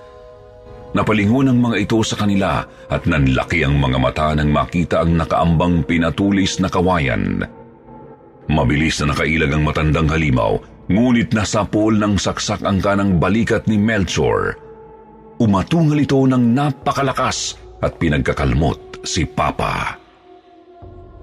Napalingon 0.96 1.52
ang 1.52 1.58
mga 1.60 1.84
ito 1.84 2.00
sa 2.00 2.16
kanila 2.16 2.64
at 2.88 3.04
nanlaki 3.04 3.60
ang 3.60 3.76
mga 3.76 3.98
mata 4.00 4.32
nang 4.32 4.48
makita 4.48 5.04
ang 5.04 5.20
nakaambang 5.20 5.84
pinatulis 5.84 6.56
na 6.64 6.72
kawayan. 6.72 7.44
Mabilis 8.48 8.96
na 9.04 9.12
nakailag 9.12 9.52
ang 9.52 9.62
matandang 9.68 10.08
halimaw, 10.08 10.56
ngunit 10.88 11.36
nasapol 11.36 11.92
ng 11.92 12.16
saksak 12.16 12.64
ang 12.64 12.80
kanang 12.80 13.20
balikat 13.20 13.68
ni 13.68 13.76
Melchor. 13.76 14.56
Umatungal 15.36 16.00
ito 16.00 16.24
ng 16.24 16.56
napakalakas 16.56 17.60
at 17.84 18.00
pinagkakalmot 18.00 19.04
si 19.04 19.28
Papa. 19.28 20.00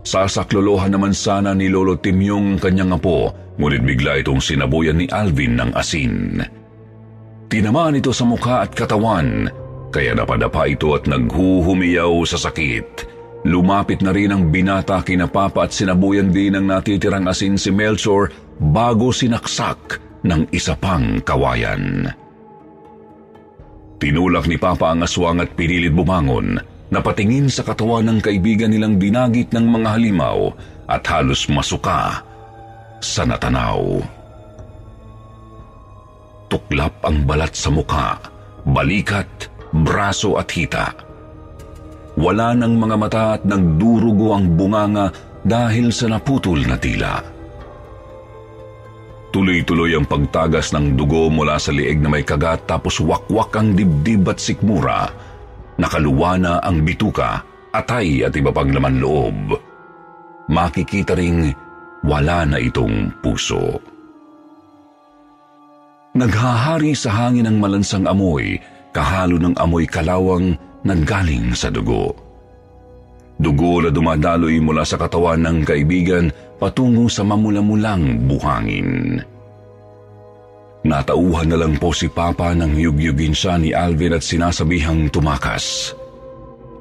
Sasaklolohan 0.05 0.93
naman 0.93 1.17
sana 1.17 1.57
ni 1.57 1.65
Lolo 1.65 1.97
Timyong 1.97 2.61
kanyang 2.61 3.01
apo, 3.01 3.33
ngunit 3.57 3.81
bigla 3.81 4.21
itong 4.21 4.37
sinabuyan 4.37 5.01
ni 5.01 5.09
Alvin 5.09 5.57
ng 5.57 5.73
asin. 5.73 6.45
Tinamaan 7.45 8.01
ito 8.01 8.09
sa 8.09 8.25
mukha 8.25 8.65
at 8.65 8.73
katawan, 8.73 9.45
kaya 9.93 10.17
napadapa 10.17 10.65
ito 10.65 10.97
at 10.97 11.05
naghuhumiyaw 11.05 12.13
sa 12.25 12.41
sakit. 12.41 13.13
Lumapit 13.45 14.01
na 14.01 14.09
rin 14.09 14.33
ang 14.33 14.49
binata 14.49 15.05
kina 15.05 15.29
Papa 15.29 15.69
at 15.69 15.71
sinabuyan 15.71 16.33
din 16.33 16.57
ng 16.57 16.65
natitirang 16.65 17.29
asin 17.29 17.61
si 17.61 17.69
Melchor 17.69 18.33
bago 18.57 19.13
sinaksak 19.13 20.01
ng 20.25 20.49
isa 20.49 20.73
pang 20.73 21.21
kawayan. 21.21 22.09
Tinulak 24.01 24.49
ni 24.49 24.57
Papa 24.57 24.89
ang 24.89 25.05
aswang 25.05 25.45
at 25.45 25.53
pinilit 25.53 25.93
bumangon, 25.93 26.57
napatingin 26.89 27.47
sa 27.53 27.61
katawan 27.61 28.09
ng 28.09 28.19
kaibigan 28.25 28.73
nilang 28.73 28.97
dinagit 28.97 29.53
ng 29.53 29.65
mga 29.69 29.89
halimaw 29.93 30.49
at 30.89 31.05
halos 31.05 31.45
masuka 31.45 32.25
sa 33.05 33.23
natanaw. 33.29 34.01
Tuklap 36.55 37.03
ang 37.03 37.27
balat 37.27 37.51
sa 37.51 37.67
mukha, 37.67 38.15
balikat, 38.63 39.27
braso 39.75 40.39
at 40.39 40.47
hita. 40.55 40.87
Wala 42.15 42.55
ng 42.55 42.79
mga 42.79 42.95
mata 42.95 43.25
at 43.35 43.43
nagdurugo 43.43 44.31
ang 44.31 44.55
bunganga 44.55 45.11
dahil 45.43 45.91
sa 45.91 46.07
naputol 46.07 46.63
na 46.63 46.79
tila. 46.79 47.19
Tuloy-tuloy 49.35 49.99
ang 49.99 50.07
pagtagas 50.07 50.71
ng 50.71 50.95
dugo 50.95 51.27
mula 51.27 51.59
sa 51.59 51.75
lieg 51.75 51.99
na 51.99 52.07
may 52.07 52.23
kagat 52.23 52.63
tapos 52.63 53.03
wakwak 53.03 53.51
ang 53.59 53.75
dibdib 53.75 54.23
at 54.31 54.39
sikmura. 54.39 55.11
Nakaluwa 55.75 56.39
na 56.39 56.63
ang 56.63 56.87
bituka, 56.87 57.43
atay 57.75 58.23
at 58.23 58.31
iba 58.31 58.55
pang 58.55 58.71
laman 58.71 59.03
loob. 59.03 59.59
Makikita 60.47 61.19
ring 61.19 61.51
wala 62.07 62.47
na 62.47 62.63
itong 62.63 63.11
puso. 63.19 63.94
Naghahari 66.15 66.95
sa 66.95 67.11
hangin 67.11 67.43
ang 67.43 67.59
malansang 67.59 68.07
amoy, 68.07 68.55
kahalo 68.95 69.35
ng 69.35 69.59
amoy 69.59 69.83
kalawang 69.83 70.55
nanggaling 70.87 71.51
sa 71.51 71.67
dugo. 71.67 72.15
Dugo 73.35 73.83
na 73.83 73.91
dumadaloy 73.91 74.63
mula 74.63 74.87
sa 74.87 74.95
katawan 74.95 75.43
ng 75.43 75.67
kaibigan 75.67 76.31
patungo 76.55 77.11
sa 77.11 77.27
mamula-mulang 77.27 78.31
buhangin. 78.31 79.19
Natauhan 80.87 81.51
na 81.51 81.57
lang 81.59 81.75
po 81.75 81.91
si 81.91 82.07
Papa 82.07 82.55
nang 82.55 82.79
yugyugin 82.79 83.35
siya 83.35 83.59
ni 83.59 83.75
Alvin 83.75 84.15
at 84.15 84.23
sinasabihang 84.23 85.11
tumakas. 85.11 85.91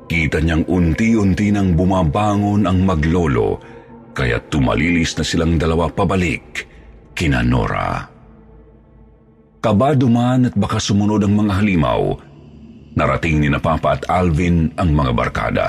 Kita 0.07 0.39
niyang 0.39 0.63
unti-unti 0.71 1.51
nang 1.51 1.75
bumabangon 1.75 2.71
ang 2.71 2.87
maglolo, 2.87 3.59
kaya 4.15 4.39
tumalilis 4.47 5.19
na 5.19 5.27
silang 5.27 5.59
dalawa 5.59 5.91
pabalik 5.91 6.71
kina 7.19 7.43
Nora. 7.43 8.14
Kabado 9.65 10.13
man 10.13 10.53
at 10.53 10.55
baka 10.61 10.77
sumunod 10.77 11.25
ang 11.25 11.41
mga 11.41 11.65
halimaw, 11.65 12.21
Narating 12.95 13.43
ni 13.43 13.49
na 13.51 13.59
Papa 13.59 13.99
at 13.99 14.07
Alvin 14.07 14.71
ang 14.79 14.95
mga 14.95 15.13
barkada. 15.17 15.69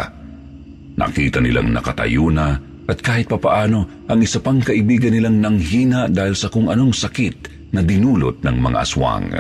Nakita 0.94 1.42
nilang 1.42 1.74
nakatayo 1.74 2.30
na 2.30 2.54
at 2.86 3.02
kahit 3.02 3.26
papaano 3.26 4.06
ang 4.06 4.20
isa 4.22 4.38
pang 4.38 4.62
kaibigan 4.62 5.10
nilang 5.10 5.42
nanghina 5.42 6.06
dahil 6.06 6.38
sa 6.38 6.54
kung 6.54 6.70
anong 6.70 6.94
sakit 6.94 7.72
na 7.74 7.82
dinulot 7.82 8.46
ng 8.46 8.58
mga 8.62 8.78
aswang. 8.78 9.34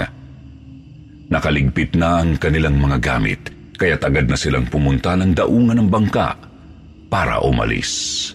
Nakaligpit 1.30 1.94
na 1.94 2.26
ang 2.26 2.42
kanilang 2.42 2.82
mga 2.82 2.98
gamit 2.98 3.54
kaya 3.78 4.02
agad 4.02 4.26
na 4.26 4.40
silang 4.40 4.66
pumunta 4.66 5.14
ng 5.14 5.38
daungan 5.38 5.78
ng 5.86 5.90
bangka 5.92 6.34
para 7.06 7.38
umalis. 7.46 8.34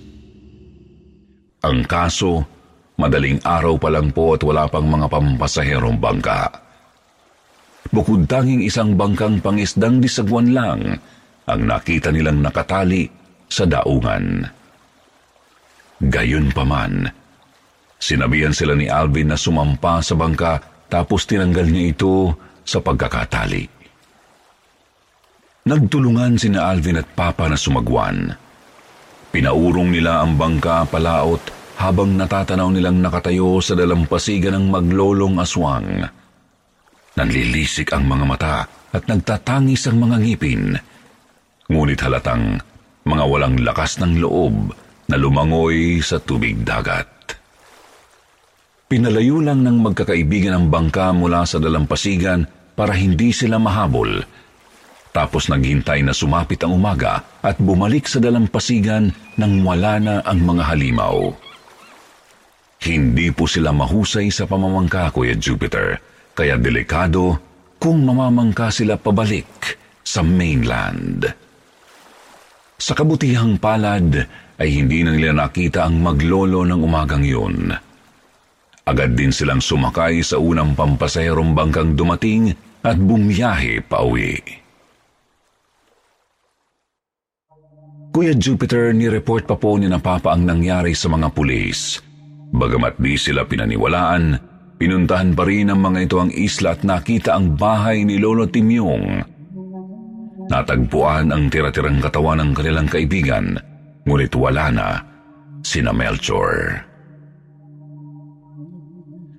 Ang 1.66 1.82
kaso, 1.90 2.46
madaling 3.00 3.40
araw 3.40 3.80
pa 3.80 3.88
lang 3.88 4.12
po 4.12 4.36
at 4.36 4.44
wala 4.44 4.68
pang 4.68 4.84
mga 4.84 5.08
pampasaherong 5.08 5.96
bangka 5.96 6.70
bukod 7.90 8.28
tanging 8.28 8.62
isang 8.62 8.94
bangkang 8.94 9.42
pangisdang 9.42 9.98
disagwan 9.98 10.54
lang 10.54 10.80
ang 11.48 11.60
nakita 11.66 12.14
nilang 12.14 12.38
nakatali 12.44 13.10
sa 13.50 13.66
daungan. 13.66 14.46
Gayon 16.00 16.54
pa 16.54 16.62
man, 16.62 17.10
sinabihan 17.98 18.54
sila 18.54 18.78
ni 18.78 18.86
Alvin 18.86 19.34
na 19.34 19.36
sumampa 19.36 19.98
sa 20.00 20.14
bangka 20.14 20.62
tapos 20.86 21.26
tinanggal 21.26 21.66
niya 21.66 21.84
ito 21.92 22.32
sa 22.62 22.78
pagkakatali. 22.78 23.82
Nagtulungan 25.60 26.40
sina 26.40 26.72
Alvin 26.72 26.96
at 27.02 27.08
Papa 27.12 27.50
na 27.50 27.58
sumagwan. 27.58 28.32
Pinaurong 29.30 29.92
nila 29.92 30.24
ang 30.24 30.34
bangka 30.34 30.88
palaot 30.88 31.59
habang 31.80 32.12
natatanaw 32.12 32.68
nilang 32.68 33.00
nakatayo 33.00 33.56
sa 33.64 33.72
dalampasigan 33.72 34.52
ng 34.52 34.66
maglolong 34.68 35.40
aswang. 35.40 36.04
Nanlilisik 37.16 37.96
ang 37.96 38.04
mga 38.04 38.24
mata 38.28 38.56
at 38.92 39.08
nagtatangis 39.08 39.88
ang 39.88 40.04
mga 40.04 40.16
ngipin. 40.20 40.76
Ngunit 41.72 42.00
halatang 42.04 42.60
mga 43.08 43.24
walang 43.24 43.56
lakas 43.64 43.96
ng 43.96 44.20
loob 44.20 44.76
na 45.08 45.16
lumangoy 45.16 46.04
sa 46.04 46.20
tubig 46.20 46.60
dagat. 46.60 47.08
Pinalayo 48.90 49.40
lang 49.40 49.64
ng 49.64 49.80
magkakaibigan 49.80 50.52
ang 50.52 50.66
bangka 50.68 51.14
mula 51.16 51.48
sa 51.48 51.56
dalampasigan 51.62 52.44
para 52.76 52.92
hindi 52.92 53.32
sila 53.32 53.56
mahabol. 53.56 54.20
Tapos 55.10 55.48
naghintay 55.50 56.04
na 56.04 56.14
sumapit 56.14 56.60
ang 56.62 56.76
umaga 56.76 57.24
at 57.40 57.56
bumalik 57.58 58.06
sa 58.06 58.22
dalampasigan 58.22 59.10
nang 59.40 59.62
wala 59.64 59.98
na 59.98 60.14
ang 60.22 60.42
mga 60.42 60.62
halimaw. 60.74 61.49
Hindi 62.80 63.28
po 63.28 63.44
sila 63.44 63.76
mahusay 63.76 64.32
sa 64.32 64.48
pamamangka, 64.48 65.12
Kuya 65.12 65.36
Jupiter 65.36 66.00
kaya 66.40 66.56
delikado 66.56 67.36
kung 67.76 68.00
mamamangka 68.00 68.72
sila 68.72 68.96
pabalik 68.96 69.76
sa 70.00 70.24
mainland. 70.24 71.28
Sa 72.80 72.96
kabutihang 72.96 73.60
palad 73.60 74.24
ay 74.56 74.68
hindi 74.72 75.04
na 75.04 75.12
nila 75.12 75.36
nakita 75.36 75.84
ang 75.84 76.00
maglolo 76.00 76.64
ng 76.64 76.80
umagang 76.80 77.24
yun. 77.28 77.68
Agad 78.88 79.12
din 79.12 79.30
silang 79.30 79.60
sumakay 79.60 80.24
sa 80.24 80.40
unang 80.40 80.72
pampasaherong 80.72 81.52
bangkang 81.52 81.92
dumating 81.92 82.56
at 82.80 82.96
bumiyahe 82.96 83.84
pa 83.84 84.00
uwi. 84.00 84.40
Kuya 88.10 88.34
Jupiter, 88.34 88.90
ni-report 88.96 89.44
pa 89.46 89.54
po 89.54 89.76
ni 89.76 89.86
na 89.86 90.00
Papa 90.00 90.34
ang 90.34 90.42
nangyari 90.42 90.96
sa 90.96 91.06
mga 91.12 91.30
pulis. 91.30 92.09
Bagamat 92.50 92.98
di 92.98 93.14
sila 93.14 93.46
pinaniwalaan, 93.46 94.34
pinuntahan 94.74 95.38
pa 95.38 95.46
rin 95.46 95.70
ng 95.70 95.78
mga 95.78 95.98
ito 96.10 96.16
ang 96.18 96.34
isla 96.34 96.74
at 96.74 96.82
nakita 96.82 97.38
ang 97.38 97.54
bahay 97.54 98.02
ni 98.02 98.18
Lolo 98.18 98.50
Timyong. 98.50 99.22
Natagpuan 100.50 101.30
ang 101.30 101.46
tira-tirang 101.46 102.02
katawan 102.02 102.42
ng 102.42 102.50
kanilang 102.50 102.90
kaibigan, 102.90 103.54
ngunit 104.02 104.34
wala 104.34 104.66
na 104.74 104.88
sina 105.62 105.94
Melchor. 105.94 106.82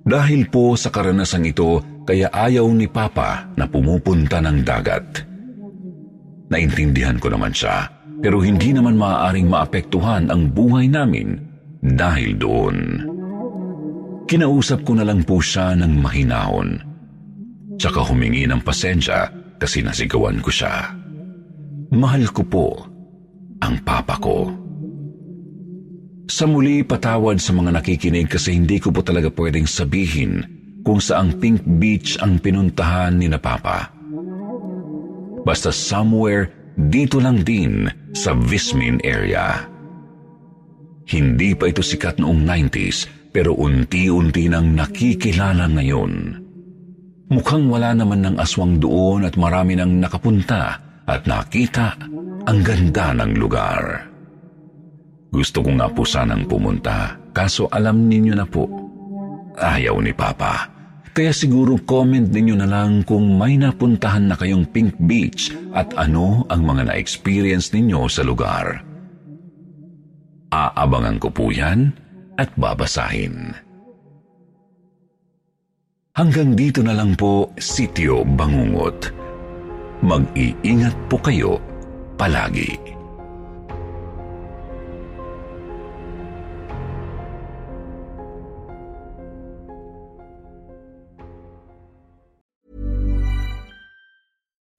Dahil 0.02 0.48
po 0.48 0.74
sa 0.74 0.88
karanasang 0.88 1.46
ito, 1.46 1.84
kaya 2.08 2.32
ayaw 2.32 2.66
ni 2.72 2.88
Papa 2.88 3.52
na 3.54 3.68
pumupunta 3.68 4.40
ng 4.40 4.64
dagat. 4.64 5.22
Naintindihan 6.48 7.20
ko 7.20 7.28
naman 7.28 7.52
siya 7.54 8.02
pero 8.22 8.38
hindi 8.38 8.70
naman 8.70 8.94
maaaring 8.94 9.50
maapektuhan 9.50 10.30
ang 10.30 10.46
buhay 10.54 10.86
namin 10.86 11.51
dahil 11.82 12.38
doon. 12.38 12.76
Kinausap 14.30 14.86
ko 14.86 14.94
na 14.94 15.04
lang 15.04 15.26
po 15.26 15.42
siya 15.42 15.74
ng 15.74 15.92
mahinahon. 15.98 16.70
Tsaka 17.76 18.06
humingi 18.06 18.46
ng 18.46 18.62
pasensya 18.62 19.26
kasi 19.58 19.82
nasigawan 19.82 20.38
ko 20.38 20.48
siya. 20.48 20.94
Mahal 21.92 22.30
ko 22.30 22.42
po 22.46 22.66
ang 23.60 23.82
papa 23.82 24.16
ko. 24.22 24.48
Sa 26.30 26.46
muli 26.48 26.86
patawad 26.86 27.42
sa 27.42 27.52
mga 27.52 27.82
nakikinig 27.82 28.30
kasi 28.30 28.54
hindi 28.56 28.78
ko 28.78 28.94
po 28.94 29.02
talaga 29.02 29.28
pwedeng 29.34 29.66
sabihin 29.66 30.40
kung 30.86 31.02
saang 31.02 31.36
Pink 31.36 31.66
Beach 31.78 32.16
ang 32.22 32.38
pinuntahan 32.40 33.18
ni 33.18 33.28
na 33.28 33.36
Papa. 33.36 33.90
Basta 35.42 35.74
somewhere 35.74 36.50
dito 36.78 37.18
lang 37.18 37.42
din 37.42 37.90
sa 38.14 38.32
Vismin 38.32 39.02
area. 39.02 39.71
Hindi 41.08 41.54
pa 41.58 41.70
ito 41.70 41.82
sikat 41.82 42.22
noong 42.22 42.46
90s 42.46 43.30
pero 43.32 43.56
unti-unti 43.56 44.46
nang 44.46 44.76
nakikilala 44.76 45.66
ngayon. 45.72 46.12
Mukhang 47.32 47.64
wala 47.72 47.96
naman 47.96 48.20
ng 48.20 48.36
aswang 48.36 48.76
doon 48.76 49.24
at 49.24 49.40
marami 49.40 49.72
nang 49.72 49.96
nakapunta 49.96 50.76
at 51.08 51.24
nakita 51.24 51.96
ang 52.44 52.60
ganda 52.60 53.16
ng 53.16 53.32
lugar. 53.40 54.04
Gusto 55.32 55.64
ko 55.64 55.70
nga 55.80 55.88
po 55.88 56.04
sanang 56.04 56.44
pumunta 56.44 57.16
kaso 57.32 57.72
alam 57.72 58.04
ninyo 58.04 58.36
na 58.36 58.44
po, 58.44 58.68
ayaw 59.56 59.96
ni 60.04 60.12
Papa. 60.12 60.68
Kaya 61.12 61.32
siguro 61.32 61.80
comment 61.84 62.24
ninyo 62.24 62.56
na 62.56 62.68
lang 62.68 63.04
kung 63.04 63.36
may 63.36 63.56
napuntahan 63.56 64.28
na 64.28 64.36
kayong 64.36 64.68
Pink 64.68 64.96
Beach 65.00 65.52
at 65.72 65.92
ano 65.96 66.44
ang 66.52 66.64
mga 66.64 66.92
na-experience 66.92 67.72
ninyo 67.72 68.08
sa 68.12 68.24
lugar. 68.24 68.91
Aabangan 70.52 71.16
ko 71.16 71.32
po 71.32 71.48
yan 71.48 71.96
at 72.36 72.52
babasahin. 72.60 73.56
Hanggang 76.12 76.52
dito 76.52 76.84
na 76.84 76.92
lang 76.92 77.16
po, 77.16 77.56
Sityo 77.56 78.20
Bangungot. 78.28 79.08
Mag-iingat 80.04 80.92
po 81.08 81.16
kayo 81.16 81.56
palagi. 82.20 82.76